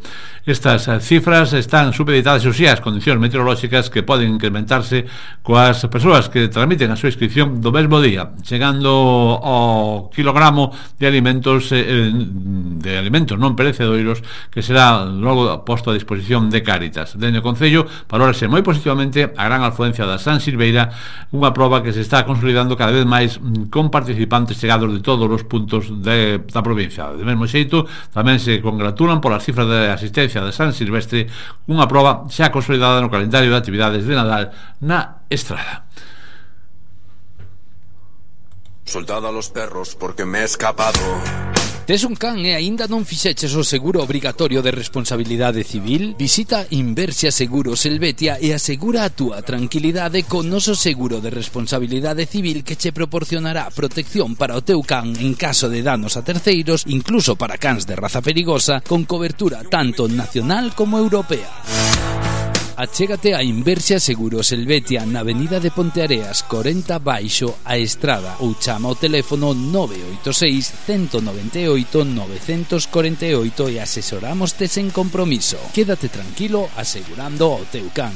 Estas 0.48 0.88
eh, 0.88 1.00
cifras 1.04 1.52
están 1.52 1.92
supeditadas, 1.92 2.48
ou 2.48 2.56
sí, 2.56 2.64
as 2.64 2.80
condicións 2.80 3.20
meteorolóxicas 3.20 3.92
que 3.92 4.00
poden 4.00 4.32
incrementarse 4.40 5.04
coas 5.44 5.84
persoas 5.92 6.32
que 6.32 6.48
tramiten 6.48 6.88
a 6.88 6.96
súa 6.96 7.12
inscripción 7.12 7.60
do 7.60 7.76
mesmo 7.76 8.00
día, 8.00 8.32
chegando 8.48 9.44
ao 9.44 10.08
kilogramo 10.08 10.72
de 10.96 11.04
alimentos 11.04 11.76
eh, 11.76 11.84
eh 11.84 12.16
de 12.80 12.96
alimentos 12.96 13.36
non 13.36 13.60
perecedoiros 13.60 14.24
que 14.48 14.64
será 14.64 15.04
logo 15.04 15.52
posto 15.68 15.92
a 15.92 15.98
disposición 15.98 16.48
de 16.48 16.64
Cáritas. 16.64 17.20
Dende 17.20 17.40
o 17.40 17.46
Concello 17.46 17.84
valorase 18.08 18.48
moi 18.48 18.64
positivamente 18.64 19.28
a 19.36 19.44
gran 19.52 19.68
afluencia 19.68 20.08
da 20.08 20.16
San 20.16 20.40
Silveira, 20.40 20.96
unha 21.36 21.52
proba 21.52 21.84
que 21.84 21.92
se 21.92 22.00
está 22.00 22.24
consolidando 22.24 22.80
cada 22.80 22.96
vez 22.96 23.04
máis 23.04 23.36
mm, 23.36 23.68
con 23.68 23.92
participantes 23.92 24.56
chegados 24.56 24.96
de 24.96 25.04
todos 25.04 25.28
os 25.28 25.44
puntos 25.44 25.92
de, 25.92 26.40
da 26.40 26.64
provincia. 26.64 27.12
De 27.12 27.28
mesmo 27.28 27.44
xeito, 27.52 27.84
tamén 28.16 28.40
se 28.40 28.64
congratula 28.64 28.87
congratulan 28.88 29.20
pola 29.20 29.40
cifra 29.40 29.66
de 29.66 29.92
asistencia 29.92 30.42
de 30.42 30.52
San 30.56 30.72
Silvestre 30.72 31.28
unha 31.68 31.84
proba 31.92 32.24
xa 32.32 32.48
consolidada 32.56 33.04
no 33.04 33.12
calendario 33.12 33.52
de 33.52 33.60
actividades 33.60 34.08
de 34.08 34.16
Nadal 34.16 34.56
na 34.80 35.28
Estrada. 35.28 35.84
Soldado 38.88 39.28
a 39.28 39.36
los 39.36 39.52
perros 39.52 40.00
porque 40.00 40.24
me 40.24 40.40
he 40.40 40.48
escapado. 40.48 41.04
Tes 41.88 42.04
un 42.04 42.20
can 42.20 42.44
e 42.44 42.52
aínda 42.52 42.84
non 42.84 43.08
fixeches 43.08 43.56
o 43.56 43.64
seguro 43.64 44.04
obrigatorio 44.04 44.60
de 44.60 44.76
responsabilidade 44.76 45.64
civil? 45.64 46.20
Visita 46.20 46.68
Inversia 46.76 47.32
Seguros 47.32 47.88
Helvetia 47.88 48.36
e 48.44 48.52
asegura 48.52 49.08
a 49.08 49.10
túa 49.10 49.40
tranquilidade 49.40 50.28
con 50.28 50.52
noso 50.52 50.76
seguro 50.76 51.24
de 51.24 51.32
responsabilidade 51.32 52.28
civil 52.28 52.68
que 52.68 52.76
che 52.76 52.92
proporcionará 52.92 53.72
protección 53.72 54.36
para 54.36 54.60
o 54.60 54.66
teu 54.68 54.84
can 54.84 55.16
en 55.16 55.32
caso 55.40 55.72
de 55.72 55.80
danos 55.80 56.20
a 56.20 56.28
terceiros, 56.28 56.84
incluso 56.92 57.40
para 57.40 57.56
cans 57.56 57.88
de 57.88 57.96
raza 57.96 58.20
perigosa, 58.20 58.84
con 58.84 59.08
cobertura 59.08 59.64
tanto 59.64 60.12
nacional 60.12 60.76
como 60.76 61.00
europea. 61.00 61.64
Achégate 62.78 63.34
a 63.34 63.42
Inversia 63.42 64.00
Seguros 64.00 64.52
Helvetia 64.52 65.04
na 65.04 65.26
Avenida 65.26 65.60
de 65.60 65.74
Ponteareas 65.74 66.46
40 66.46 67.00
baixo 67.02 67.58
a 67.66 67.74
Estrada 67.74 68.38
ou 68.38 68.54
chama 68.54 68.94
o 68.94 68.96
teléfono 68.96 69.58
986 69.58 70.86
198 70.86 72.06
948 72.06 73.74
e 73.74 73.80
asesoramoste 73.82 74.70
sen 74.70 74.94
compromiso. 74.94 75.58
Quédate 75.74 76.14
tranquilo 76.14 76.70
asegurando 76.78 77.50
o 77.50 77.66
teu 77.66 77.90
can. 77.90 78.14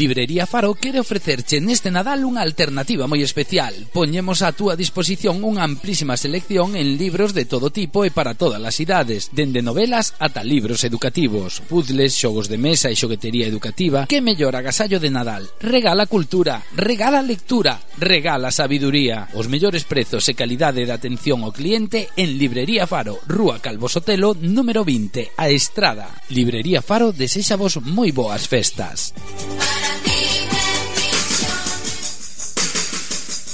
Librería 0.00 0.46
Faro 0.46 0.72
quere 0.72 0.98
ofrecerche 0.98 1.60
neste 1.60 1.92
Nadal 1.92 2.24
unha 2.24 2.40
alternativa 2.40 3.04
moi 3.04 3.20
especial. 3.20 3.76
Poñemos 3.92 4.40
a 4.40 4.56
túa 4.56 4.72
disposición 4.72 5.44
unha 5.44 5.60
amplísima 5.60 6.16
selección 6.16 6.72
en 6.72 6.96
libros 6.96 7.36
de 7.36 7.44
todo 7.44 7.68
tipo 7.68 8.08
e 8.08 8.10
para 8.10 8.32
todas 8.32 8.64
as 8.64 8.80
idades, 8.80 9.28
dende 9.36 9.60
novelas 9.60 10.16
ata 10.16 10.40
libros 10.40 10.88
educativos, 10.88 11.60
puzzles, 11.68 12.16
xogos 12.16 12.48
de 12.48 12.56
mesa 12.56 12.88
e 12.88 12.96
xoguetería 12.96 13.44
educativa. 13.44 14.08
Que 14.08 14.24
mellor 14.24 14.56
agasallo 14.56 14.96
de 14.96 15.12
Nadal? 15.12 15.52
Regala 15.60 16.08
cultura, 16.08 16.64
regala 16.72 17.20
lectura, 17.20 17.84
regala 18.00 18.48
sabiduría. 18.56 19.28
Os 19.36 19.52
mellores 19.52 19.84
prezos 19.84 20.24
e 20.32 20.32
calidade 20.32 20.88
de 20.88 20.96
atención 20.96 21.44
ao 21.44 21.52
cliente 21.52 22.08
en 22.16 22.40
Librería 22.40 22.88
Faro, 22.88 23.20
Rúa 23.28 23.60
Calvo 23.60 23.84
Sotelo, 23.84 24.32
número 24.32 24.80
20, 24.80 25.36
a 25.36 25.52
Estrada. 25.52 26.08
Librería 26.32 26.80
Faro 26.80 27.12
desexa 27.12 27.60
vos 27.60 27.76
moi 27.84 28.16
boas 28.16 28.48
festas. 28.48 29.12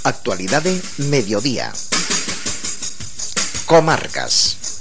Actualidade 0.07 0.81
Mediodía. 0.99 1.73
Comarcas. 3.67 4.76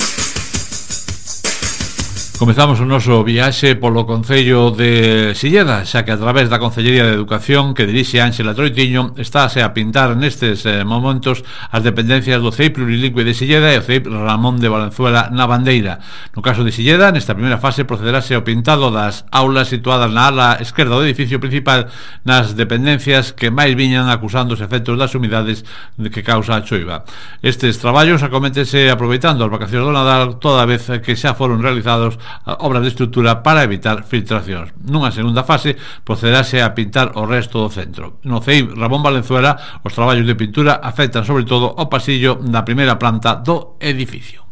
Comezamos 2.36 2.84
o 2.84 2.86
noso 2.86 3.24
viaxe 3.24 3.80
polo 3.80 4.04
Concello 4.04 4.68
de 4.68 5.32
Silleda, 5.40 5.88
xa 5.88 6.04
que 6.04 6.12
a 6.12 6.20
través 6.20 6.52
da 6.52 6.60
Concellería 6.60 7.08
de 7.08 7.16
Educación 7.16 7.72
que 7.72 7.88
dirixe 7.88 8.20
Ángela 8.20 8.52
Troitiño 8.52 9.16
estáse 9.16 9.64
a 9.64 9.72
pintar 9.72 10.20
nestes 10.20 10.68
eh, 10.68 10.84
momentos 10.84 11.48
as 11.72 11.80
dependencias 11.80 12.44
do 12.44 12.52
CEIP 12.52 12.76
Plurilingüe 12.76 13.24
de 13.24 13.32
Silleda 13.32 13.72
e 13.72 13.80
o 13.80 13.88
CEIP 13.88 14.12
Ramón 14.12 14.60
de 14.60 14.68
Valenzuela 14.68 15.32
na 15.32 15.48
Bandeira. 15.48 16.04
No 16.36 16.44
caso 16.44 16.68
de 16.68 16.76
Silleda, 16.76 17.16
nesta 17.16 17.40
primeira 17.40 17.56
fase 17.56 17.88
procederase 17.88 18.36
ao 18.36 18.44
pintado 18.44 18.92
das 18.92 19.24
aulas 19.32 19.72
situadas 19.72 20.12
na 20.12 20.28
ala 20.28 20.60
esquerda 20.60 21.00
do 21.00 21.08
edificio 21.08 21.40
principal 21.40 21.88
nas 22.28 22.52
dependencias 22.52 23.32
que 23.32 23.48
máis 23.48 23.80
viñan 23.80 24.12
acusando 24.12 24.60
os 24.60 24.64
efectos 24.66 25.00
das 25.00 25.16
humidades 25.16 25.64
que 26.12 26.20
causa 26.20 26.60
a 26.60 26.68
choiva. 26.68 27.08
Estes 27.40 27.80
traballos 27.80 28.28
acoméntese 28.28 28.92
aproveitando 28.92 29.48
as 29.48 29.54
vacacións 29.56 29.88
do 29.88 29.96
Nadal 29.96 30.36
toda 30.36 30.68
vez 30.68 30.84
que 31.00 31.16
xa 31.16 31.32
foron 31.32 31.64
realizados 31.64 32.20
a 32.46 32.64
obra 32.66 32.80
de 32.80 32.90
estrutura 32.94 33.42
para 33.44 33.66
evitar 33.66 34.06
filtracións. 34.06 34.72
Nunha 34.86 35.12
segunda 35.12 35.44
fase 35.44 35.76
procederase 36.06 36.62
a 36.62 36.72
pintar 36.78 37.18
o 37.18 37.26
resto 37.26 37.60
do 37.62 37.74
centro. 37.74 38.22
No 38.24 38.40
CEIB 38.40 38.78
Ramón 38.78 39.02
Valenzuela, 39.04 39.82
os 39.82 39.94
traballos 39.94 40.30
de 40.30 40.38
pintura 40.40 40.80
afectan 40.80 41.26
sobre 41.26 41.44
todo 41.50 41.74
o 41.74 41.86
pasillo 41.90 42.38
da 42.42 42.64
primeira 42.64 42.96
planta 43.02 43.42
do 43.42 43.76
edificio. 43.82 44.45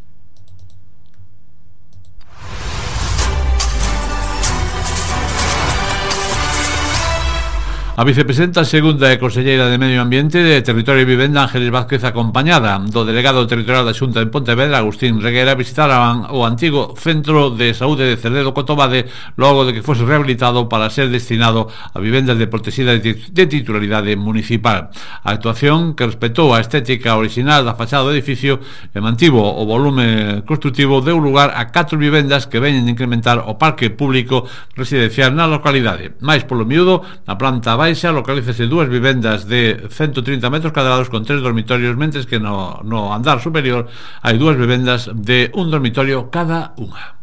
A 7.95 8.03
vicepresidenta 8.03 8.65
segunda 8.65 9.13
e 9.13 9.21
conselleira 9.21 9.69
de 9.69 9.77
Medio 9.77 10.01
Ambiente 10.01 10.41
de 10.41 10.65
Territorio 10.65 11.06
e 11.06 11.12
Vivenda 11.13 11.45
Ángeles 11.45 11.69
Vázquez 11.69 12.01
acompañada 12.01 12.82
do 12.82 13.06
delegado 13.06 13.45
territorial 13.45 13.86
da 13.86 13.93
Xunta 13.93 14.17
en 14.17 14.34
Pontevedra 14.34 14.82
Agustín 14.82 15.21
Reguera 15.21 15.53
visitaran 15.53 16.25
o 16.34 16.41
antigo 16.41 16.97
Centro 16.97 17.53
de 17.53 17.77
Saúde 17.77 18.10
de 18.10 18.17
Cerdedo 18.17 18.49
Cotobade 18.49 19.06
logo 19.38 19.62
de 19.69 19.77
que 19.77 19.86
fose 19.86 20.01
rehabilitado 20.10 20.65
para 20.65 20.89
ser 20.89 21.13
destinado 21.13 21.69
a 21.69 22.01
vivendas 22.01 22.41
de 22.41 22.49
protexida 22.49 22.97
de 22.97 23.45
titularidade 23.45 24.17
municipal. 24.17 24.89
A 25.21 25.29
actuación 25.29 25.93
que 25.93 26.10
respetou 26.10 26.49
a 26.49 26.65
estética 26.65 27.13
original 27.13 27.62
da 27.62 27.77
fachada 27.77 28.10
do 28.10 28.15
edificio 28.17 28.58
e 28.89 28.97
mantivo 29.06 29.38
o 29.38 29.69
volume 29.69 30.41
construtivo 30.49 30.97
deu 31.06 31.21
lugar 31.21 31.53
a 31.53 31.69
catro 31.69 32.01
vivendas 32.01 32.49
que 32.49 32.58
veñen 32.58 32.89
incrementar 32.89 33.45
o 33.45 33.62
parque 33.62 33.93
público 33.93 34.49
residencial 34.73 35.29
na 35.38 35.45
localidade. 35.45 36.17
Mais 36.25 36.41
polo 36.41 36.65
miúdo, 36.65 37.06
na 37.29 37.38
planta 37.38 37.83
Baixa 37.84 38.15
localícese 38.15 38.72
dúas 38.72 38.88
vivendas 38.88 39.43
de 39.43 39.76
130 39.91 40.48
metros 40.48 40.72
cadrados 40.72 41.10
con 41.12 41.26
tres 41.28 41.41
dormitorios, 41.41 41.98
mentres 42.00 42.26
que 42.26 42.39
no, 42.39 42.80
no 42.88 43.12
andar 43.12 43.43
superior 43.43 43.91
hai 44.24 44.39
dúas 44.39 44.56
vivendas 44.56 45.12
de 45.12 45.52
un 45.52 45.67
dormitorio 45.67 46.32
cada 46.32 46.72
unha. 46.80 47.22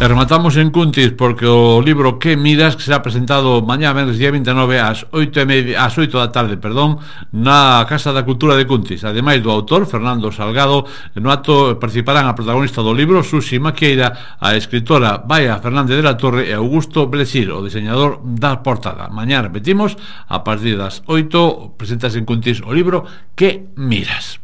E 0.00 0.08
rematamos 0.08 0.56
en 0.56 0.72
Cuntis 0.72 1.12
porque 1.12 1.44
o 1.44 1.84
libro 1.84 2.16
Que 2.16 2.32
miras 2.32 2.72
que 2.72 2.80
será 2.80 3.04
presentado 3.04 3.60
mañá 3.60 3.92
venres 3.92 4.16
día 4.16 4.32
29 4.32 4.80
ás 4.80 5.04
8 5.12 5.44
e 5.44 5.44
media, 5.44 5.84
ás 5.84 5.92
8 5.92 6.16
da 6.16 6.32
tarde, 6.32 6.56
perdón, 6.56 7.04
na 7.36 7.84
Casa 7.84 8.08
da 8.08 8.24
Cultura 8.24 8.56
de 8.56 8.64
Cuntis. 8.64 9.04
Ademais 9.04 9.44
do 9.44 9.52
autor 9.52 9.84
Fernando 9.84 10.32
Salgado, 10.32 10.88
no 11.20 11.28
acto 11.28 11.76
participarán 11.76 12.24
a 12.24 12.32
protagonista 12.32 12.80
do 12.80 12.96
libro 12.96 13.20
Susi 13.20 13.60
Maqueira, 13.60 14.40
a 14.40 14.56
escritora 14.56 15.20
Baia 15.20 15.60
Fernández 15.60 16.00
de 16.00 16.08
la 16.08 16.16
Torre 16.16 16.48
e 16.48 16.56
Augusto 16.56 17.04
Blesir, 17.12 17.52
o 17.52 17.60
diseñador 17.60 18.24
da 18.24 18.64
portada. 18.64 19.12
Mañá 19.12 19.44
repetimos 19.44 20.00
a 20.32 20.40
partir 20.40 20.80
das 20.80 21.04
8 21.12 21.76
presentas 21.76 22.16
en 22.16 22.24
Cuntis 22.24 22.64
o 22.64 22.72
libro 22.72 23.04
Que 23.36 23.68
miras. 23.76 24.40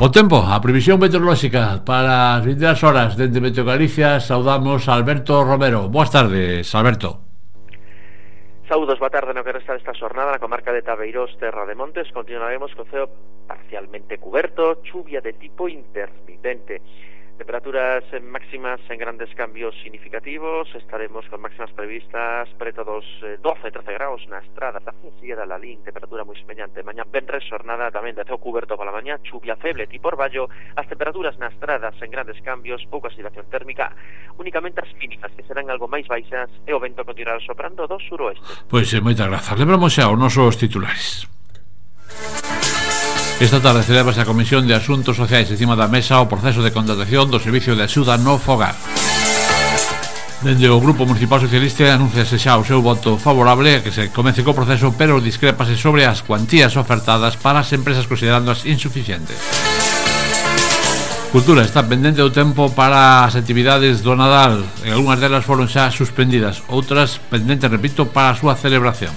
O 0.00 0.12
tempo, 0.14 0.38
a 0.38 0.62
previsión 0.62 1.02
meteorolóxica 1.02 1.82
para 1.82 2.38
as 2.38 2.46
22 2.46 2.86
horas 2.86 3.18
dende 3.18 3.42
Meteo 3.42 3.66
Galicia, 3.66 4.22
saudamos 4.22 4.86
a 4.86 4.94
Alberto 4.94 5.42
Romero. 5.42 5.90
Boas 5.90 6.06
tardes, 6.14 6.70
Alberto. 6.70 7.18
Saudos, 8.70 9.02
boa 9.02 9.10
tarde 9.10 9.34
no 9.34 9.42
que 9.42 9.50
resta 9.50 9.74
desta 9.74 9.90
xornada 9.98 10.30
na 10.30 10.38
comarca 10.38 10.70
de 10.70 10.86
Tabeirós, 10.86 11.34
Terra 11.42 11.66
de 11.66 11.74
Montes. 11.74 12.06
Continuaremos 12.14 12.70
co 12.78 12.86
ceo 12.86 13.10
parcialmente 13.50 14.22
cuberto, 14.22 14.78
chuvia 14.86 15.18
de 15.18 15.34
tipo 15.34 15.66
intermitente. 15.66 16.78
Temperaturas 17.38 18.02
máximas 18.20 18.80
en 18.90 18.98
grandes 18.98 19.32
cambios 19.36 19.72
significativos. 19.84 20.74
Estaremos 20.74 21.24
con 21.30 21.40
máximas 21.40 21.70
previstas 21.70 22.48
preto 22.58 22.82
dos 22.82 23.06
12-13 23.22 23.78
eh, 23.88 23.94
graus 23.94 24.26
na 24.26 24.42
estrada 24.42 24.82
da 24.82 24.90
Fusiera, 24.90 25.46
la 25.46 25.54
Lín, 25.54 25.78
temperatura 25.86 26.26
moi 26.26 26.34
semelhante. 26.34 26.82
Mañá 26.82 27.06
benres 27.06 27.46
xornada 27.46 27.94
tamén 27.94 28.18
de 28.18 28.26
ceo 28.26 28.42
cuberto 28.42 28.74
pola 28.74 28.90
mañá, 28.90 29.22
chuvia 29.22 29.54
feble 29.54 29.86
tipo 29.86 30.10
orballo. 30.10 30.50
As 30.74 30.90
temperaturas 30.90 31.38
na 31.38 31.46
estrada 31.54 31.94
sen 32.02 32.10
grandes 32.10 32.42
cambios, 32.42 32.82
pouca 32.90 33.06
oscilación 33.06 33.46
térmica, 33.46 33.94
únicamente 34.34 34.82
as 34.82 34.90
mínimas 34.98 35.30
que 35.38 35.46
serán 35.46 35.70
algo 35.70 35.86
máis 35.86 36.10
baixas 36.10 36.50
e 36.66 36.74
o 36.74 36.82
vento 36.82 37.06
continuará 37.06 37.38
soprando 37.46 37.86
do 37.86 38.02
suroeste. 38.02 38.42
Pois, 38.66 38.90
é, 38.90 38.98
eh, 38.98 39.00
moitas 39.00 39.30
grazas. 39.30 39.54
Lembramos 39.54 39.94
xa 39.94 40.10
os 40.10 40.18
nosos 40.18 40.58
titulares. 40.58 41.30
Esta 43.40 43.62
tarde 43.62 43.84
celebra 43.86 44.10
a 44.10 44.26
Comisión 44.26 44.66
de 44.66 44.74
Asuntos 44.74 45.14
Sociais 45.14 45.46
encima 45.46 45.78
da 45.78 45.86
mesa 45.86 46.18
o 46.18 46.26
proceso 46.26 46.58
de 46.58 46.74
contratación 46.74 47.30
do 47.30 47.38
Servicio 47.38 47.78
de 47.78 47.86
Axuda 47.86 48.18
no 48.18 48.34
Fogar. 48.34 48.74
Dende 50.42 50.66
o 50.66 50.82
Grupo 50.82 51.06
Municipal 51.06 51.38
Socialista 51.38 51.86
anunciase 51.86 52.34
xa 52.34 52.58
o 52.58 52.66
seu 52.66 52.82
voto 52.82 53.14
favorable 53.14 53.78
a 53.78 53.82
que 53.86 53.94
se 53.94 54.10
comece 54.10 54.42
co 54.42 54.58
proceso, 54.58 54.90
pero 54.98 55.22
discrepase 55.22 55.78
sobre 55.78 56.02
as 56.02 56.26
cuantías 56.26 56.74
ofertadas 56.74 57.38
para 57.38 57.62
as 57.62 57.70
empresas 57.70 58.10
considerándoas 58.10 58.66
insuficientes. 58.66 59.38
Cultura 61.30 61.62
está 61.62 61.86
pendente 61.86 62.18
do 62.18 62.34
tempo 62.34 62.74
para 62.74 63.22
as 63.22 63.38
actividades 63.38 64.02
do 64.02 64.18
Nadal 64.18 64.66
e 64.82 64.90
algunhas 64.90 65.22
delas 65.22 65.46
foron 65.46 65.70
xa 65.70 65.94
suspendidas, 65.94 66.66
outras 66.66 67.22
pendentes, 67.30 67.70
repito, 67.70 68.10
para 68.10 68.34
a 68.34 68.38
súa 68.38 68.58
celebración. 68.58 69.14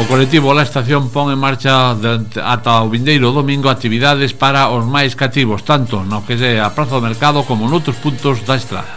O 0.00 0.08
colectivo 0.08 0.54
La 0.56 0.64
Estación 0.64 1.12
pon 1.12 1.28
en 1.28 1.36
marcha 1.36 1.92
ata 1.92 2.80
o 2.80 2.88
vindeiro 2.88 3.28
domingo 3.28 3.68
actividades 3.68 4.32
para 4.32 4.72
os 4.72 4.88
máis 4.88 5.12
cativos, 5.12 5.68
tanto 5.68 6.00
no 6.00 6.24
que 6.24 6.32
é 6.40 6.64
a 6.64 6.72
Praza 6.72 6.96
do 6.96 7.04
Mercado 7.04 7.44
como 7.44 7.68
noutros 7.68 8.00
puntos 8.00 8.40
da 8.48 8.56
estrada. 8.56 8.88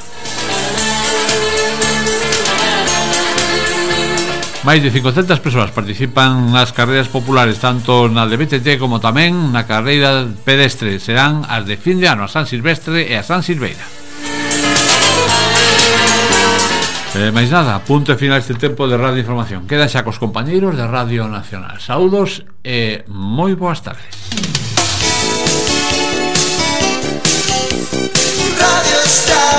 Máis 4.63 4.79
de 4.81 4.89
500 4.89 5.35
persoas 5.43 5.75
participan 5.75 6.55
nas 6.55 6.71
carreiras 6.71 7.11
populares 7.11 7.59
tanto 7.59 8.07
na 8.07 8.23
de 8.23 8.39
BTT 8.39 8.79
como 8.79 9.03
tamén 9.03 9.51
na 9.51 9.67
carreira 9.67 10.25
pedestre. 10.47 11.03
Serán 11.03 11.43
as 11.43 11.67
de 11.67 11.75
fin 11.75 11.99
de 11.99 12.07
ano 12.07 12.23
a 12.23 12.31
San 12.31 12.47
Silvestre 12.47 13.03
e 13.03 13.19
a 13.19 13.21
San 13.21 13.43
Silveira. 13.43 14.04
Eh, 17.15 17.31
máis 17.31 17.47
nada, 17.47 17.79
punto 17.79 18.11
e 18.11 18.19
final 18.19 18.43
este 18.43 18.59
tempo 18.59 18.91
de 18.91 18.99
Radio 18.99 19.23
Información. 19.23 19.63
Quedan 19.71 19.87
xa 19.87 20.03
cos 20.03 20.19
compañeiros 20.19 20.75
de 20.75 20.83
Radio 20.83 21.31
Nacional. 21.31 21.79
Saúdos 21.79 22.43
e 22.59 23.07
moi 23.07 23.55
boas 23.55 23.79
tardes. 23.79 24.11
Radio 28.59 28.99
Star. 29.07 29.54